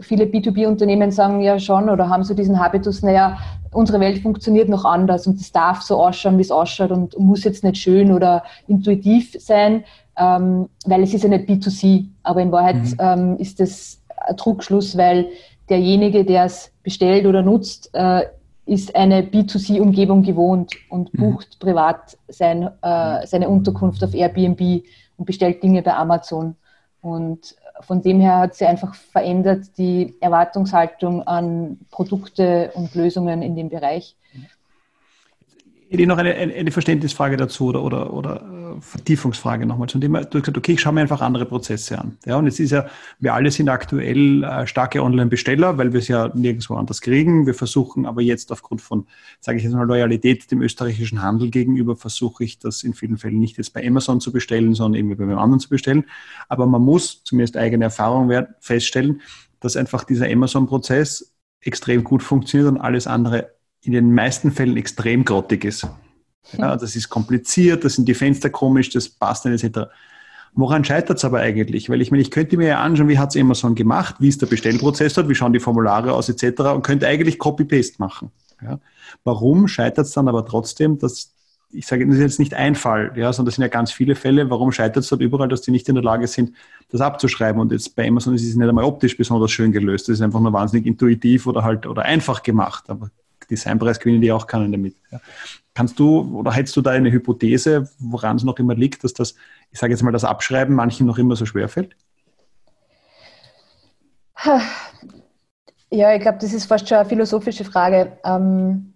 [0.00, 3.38] viele B2B-Unternehmen sagen ja schon oder haben so diesen Habitus, naja,
[3.72, 7.44] unsere Welt funktioniert noch anders und es darf so ausschauen, wie es ausschaut und muss
[7.44, 9.84] jetzt nicht schön oder intuitiv sein,
[10.18, 12.06] ähm, weil es ist ja nicht B2C.
[12.22, 12.96] Aber in Wahrheit mhm.
[12.98, 15.28] ähm, ist das ein Trugschluss, weil
[15.68, 18.22] derjenige, der es bestellt oder nutzt, äh,
[18.66, 21.18] ist eine B2C-Umgebung gewohnt und mhm.
[21.18, 21.66] bucht mhm.
[21.66, 24.84] privat sein, äh, seine Unterkunft auf Airbnb
[25.16, 26.56] und bestellt Dinge bei Amazon.
[27.00, 33.54] Und von dem her hat sie einfach verändert die Erwartungshaltung an Produkte und Lösungen in
[33.54, 34.16] dem Bereich.
[35.88, 38.42] Hätte ich noch eine, eine Verständnisfrage dazu oder, oder, oder
[38.80, 40.12] Vertiefungsfrage nochmal zu dem.
[40.12, 42.16] Du hast gesagt, okay, ich schaue mir einfach andere Prozesse an.
[42.24, 42.86] Ja, und jetzt ist ja,
[43.18, 47.46] wir alle sind aktuell äh, starke Online-Besteller, weil wir es ja nirgendwo anders kriegen.
[47.46, 49.06] Wir versuchen aber jetzt aufgrund von,
[49.40, 53.38] sage ich jetzt mal, Loyalität dem österreichischen Handel gegenüber, versuche ich das in vielen Fällen
[53.38, 56.04] nicht jetzt bei Amazon zu bestellen, sondern irgendwie bei einem anderen zu bestellen.
[56.48, 59.20] Aber man muss, zumindest eigene Erfahrung feststellen,
[59.60, 65.24] dass einfach dieser Amazon-Prozess extrem gut funktioniert und alles andere in den meisten Fällen extrem
[65.24, 65.86] grottig ist.
[66.52, 69.88] Ja, das ist kompliziert, das sind die Fenster komisch, das passt nicht etc.
[70.54, 71.90] Woran scheitert es aber eigentlich?
[71.90, 74.40] Weil ich meine, ich könnte mir ja anschauen, wie hat es Amazon gemacht, wie ist
[74.40, 76.60] der Bestellprozess dort, wie schauen die Formulare aus etc.
[76.74, 78.30] und könnte eigentlich Copy-Paste machen.
[78.62, 78.78] Ja.
[79.24, 81.32] Warum scheitert es dann aber trotzdem, dass
[81.72, 84.14] ich sage, das ist jetzt nicht ein Fall, ja, sondern das sind ja ganz viele
[84.14, 84.48] Fälle.
[84.50, 86.52] Warum scheitert es dort überall, dass die nicht in der Lage sind,
[86.90, 87.60] das abzuschreiben?
[87.60, 90.08] Und jetzt bei Amazon ist es nicht einmal optisch besonders schön gelöst.
[90.08, 92.84] Das ist einfach nur wahnsinnig intuitiv oder halt oder einfach gemacht.
[92.88, 93.10] Aber
[93.50, 94.96] Designpreis gewinnen die auch keinen damit.
[95.10, 95.20] Ja.
[95.74, 99.34] Kannst du oder hättest du da eine Hypothese, woran es noch immer liegt, dass das,
[99.70, 101.96] ich sage jetzt mal, das Abschreiben manchen noch immer so schwer fällt?
[105.90, 108.18] Ja, ich glaube, das ist fast schon eine philosophische Frage.
[108.24, 108.94] Ähm,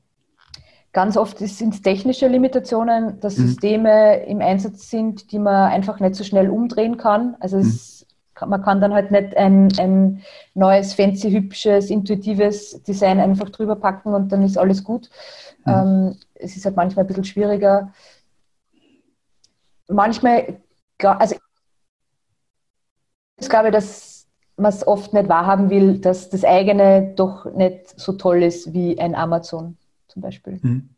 [0.92, 3.48] ganz oft sind es technische Limitationen, dass mhm.
[3.48, 7.36] Systeme im Einsatz sind, die man einfach nicht so schnell umdrehen kann.
[7.40, 7.99] Also es mhm
[8.46, 10.22] man kann dann halt nicht ein, ein
[10.54, 15.10] neues, fancy, hübsches, intuitives Design einfach drüber packen und dann ist alles gut.
[15.64, 15.72] Mhm.
[15.72, 17.92] Ähm, es ist halt manchmal ein bisschen schwieriger.
[19.88, 20.60] Manchmal,
[20.98, 21.36] also
[23.38, 28.12] ich glaube, dass man es oft nicht wahrhaben will, dass das eigene doch nicht so
[28.12, 29.76] toll ist wie ein Amazon
[30.06, 30.60] zum Beispiel.
[30.62, 30.90] Mhm.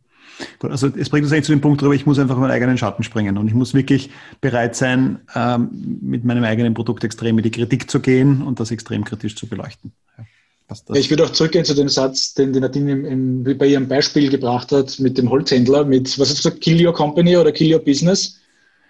[0.59, 2.79] Gut, also es bringt uns eigentlich zu dem Punkt darüber, ich muss einfach meinen eigenen
[2.79, 4.11] Schatten springen und ich muss wirklich
[4.41, 8.71] bereit sein, ähm, mit meinem eigenen Produkt extrem in die Kritik zu gehen und das
[8.71, 9.93] extrem kritisch zu beleuchten.
[10.19, 10.25] Ja,
[10.71, 13.05] ja, ich würde auch zurückgehen zu dem Satz, den die Nadine im,
[13.45, 16.85] im, bei ihrem Beispiel gebracht hat mit dem Holzhändler, mit, was hast du gesagt, Kill
[16.85, 18.39] Your Company oder Kill Your Business?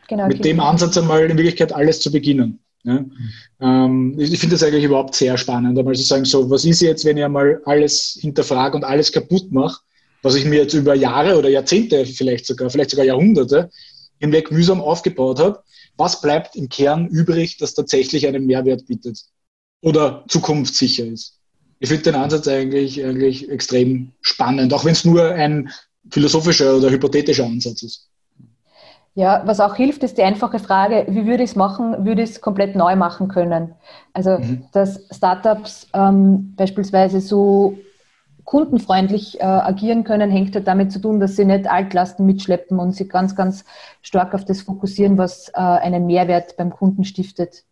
[0.09, 2.59] Genau, mit dem Ansatz einmal in Wirklichkeit alles zu beginnen.
[2.85, 3.01] Ja?
[3.01, 3.17] Mhm.
[3.61, 7.05] Ähm, ich finde das eigentlich überhaupt sehr spannend, einmal zu sagen, so, was ist jetzt,
[7.05, 9.81] wenn ich einmal alles hinterfrage und alles kaputt mache?
[10.23, 13.71] Was ich mir jetzt über Jahre oder Jahrzehnte vielleicht sogar, vielleicht sogar Jahrhunderte
[14.19, 15.63] hinweg mühsam aufgebaut habe,
[15.97, 19.21] was bleibt im Kern übrig, das tatsächlich einen Mehrwert bietet
[19.83, 21.39] oder zukunftssicher ist.
[21.81, 25.71] Ich finde den Ansatz eigentlich, eigentlich extrem spannend, auch wenn es nur ein
[26.11, 28.09] philosophischer oder hypothetischer Ansatz ist.
[29.15, 32.31] Ja, was auch hilft, ist die einfache Frage, wie würde ich es machen, würde ich
[32.31, 33.75] es komplett neu machen können?
[34.15, 34.65] Also, mhm.
[34.73, 37.77] dass Startups ähm, beispielsweise so
[38.45, 42.93] kundenfreundlich äh, agieren können, hängt halt damit zu tun, dass sie nicht Altlasten mitschleppen und
[42.93, 43.65] sich ganz, ganz
[44.03, 47.65] stark auf das fokussieren, was äh, einen Mehrwert beim Kunden stiftet.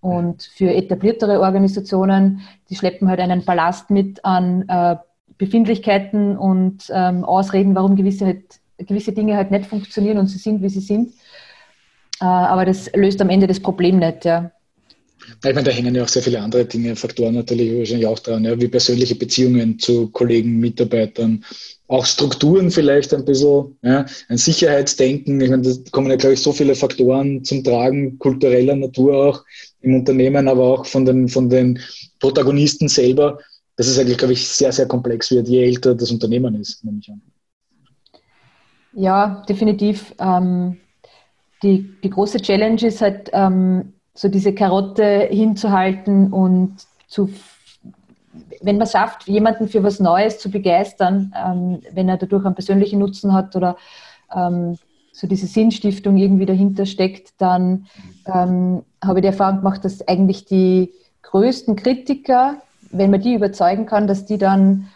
[0.00, 4.96] Und für etabliertere Organisationen, die schleppen halt einen Ballast mit an äh,
[5.38, 10.62] Befindlichkeiten und ähm, Ausreden, warum gewisse, nicht, gewisse Dinge halt nicht funktionieren und sie sind,
[10.62, 11.12] wie sie sind.
[12.20, 14.24] Äh, aber das löst am Ende das Problem nicht.
[14.24, 14.50] Ja.
[15.26, 18.44] Ich meine, da hängen ja auch sehr viele andere Dinge, Faktoren natürlich wahrscheinlich auch dran,
[18.44, 21.44] ja, wie persönliche Beziehungen zu Kollegen, Mitarbeitern,
[21.88, 25.40] auch Strukturen vielleicht ein bisschen, ja, ein Sicherheitsdenken.
[25.40, 29.44] Ich meine, da kommen ja, glaube ich, so viele Faktoren zum Tragen, kultureller Natur auch
[29.80, 31.78] im Unternehmen, aber auch von den, von den
[32.18, 33.38] Protagonisten selber,
[33.76, 36.98] dass es eigentlich, glaube ich, sehr, sehr komplex wird, je älter das Unternehmen ist, nehme
[37.00, 37.20] ich an.
[38.94, 40.14] Ja, definitiv.
[40.18, 40.78] Ähm,
[41.62, 47.30] die, die große Challenge ist halt, ähm, so diese Karotte hinzuhalten und zu,
[48.60, 52.98] wenn man schafft, jemanden für was Neues zu begeistern, ähm, wenn er dadurch einen persönlichen
[52.98, 53.76] Nutzen hat oder
[54.34, 54.76] ähm,
[55.12, 57.86] so diese Sinnstiftung irgendwie dahinter steckt, dann
[58.26, 60.92] ähm, habe ich die Erfahrung gemacht, dass eigentlich die
[61.22, 62.56] größten Kritiker,
[62.90, 64.88] wenn man die überzeugen kann, dass die dann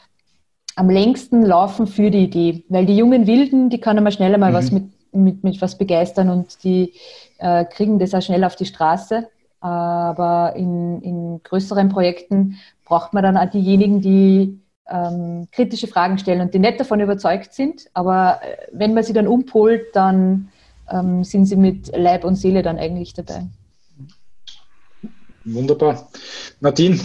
[0.75, 2.65] am längsten laufen für die Idee.
[2.69, 4.55] Weil die jungen Wilden, die kann man schneller mal mhm.
[4.55, 6.93] was mit, mit, mit was begeistern und die
[7.39, 9.29] äh, kriegen das auch schnell auf die Straße.
[9.61, 16.41] Aber in, in größeren Projekten braucht man dann auch diejenigen, die ähm, kritische Fragen stellen
[16.41, 17.87] und die nicht davon überzeugt sind.
[17.95, 20.49] Aber äh, wenn man sie dann umpolt, dann
[20.91, 23.47] ähm, sind sie mit Leib und Seele dann eigentlich dabei.
[25.45, 26.09] Wunderbar.
[26.61, 26.99] Nadine,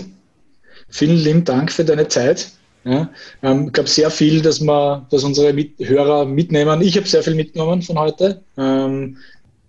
[0.90, 2.52] vielen lieben Dank für deine Zeit.
[2.84, 3.10] Ja,
[3.44, 6.82] ähm, ich glaube sehr viel, dass, wir, dass unsere mit Hörer mitnehmen.
[6.82, 8.44] Ich habe sehr viel mitgenommen von heute.
[8.58, 9.18] Ähm,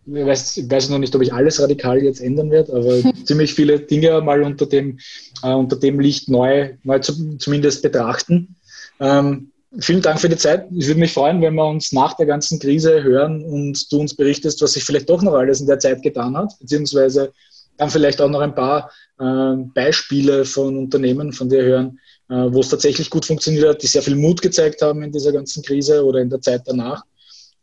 [0.07, 3.55] ich weiß, ich weiß noch nicht, ob ich alles radikal jetzt ändern werde, aber ziemlich
[3.55, 4.99] viele Dinge mal unter dem,
[5.43, 8.57] äh, unter dem Licht neu, neu zu, zumindest betrachten.
[9.01, 10.67] Ähm, vielen Dank für die Zeit.
[10.73, 14.15] Ich würde mich freuen, wenn wir uns nach der ganzen Krise hören und du uns
[14.15, 17.33] berichtest, was sich vielleicht doch noch alles in der Zeit getan hat, beziehungsweise
[17.79, 22.61] dann vielleicht auch noch ein paar äh, Beispiele von Unternehmen von dir hören, äh, wo
[22.61, 26.05] es tatsächlich gut funktioniert hat, die sehr viel Mut gezeigt haben in dieser ganzen Krise
[26.05, 27.05] oder in der Zeit danach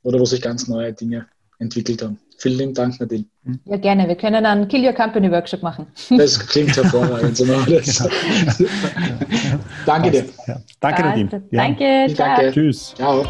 [0.04, 1.28] oder wo sich ganz neue Dinge
[1.60, 2.18] entwickelt haben.
[2.38, 3.26] Vielen lieben Dank, Nadine.
[3.66, 4.08] Ja, gerne.
[4.08, 5.88] Wir können einen Kill Your Company Workshop machen.
[6.10, 7.36] Das klingt hervorragend.
[7.36, 7.46] So
[9.86, 10.26] Danke dir.
[10.48, 10.62] Ja.
[10.80, 11.44] Danke, Nadine.
[11.52, 12.08] Danke.
[12.16, 12.28] Ciao.
[12.38, 12.52] Danke.
[12.54, 12.94] Tschüss.
[12.96, 13.26] Ciao.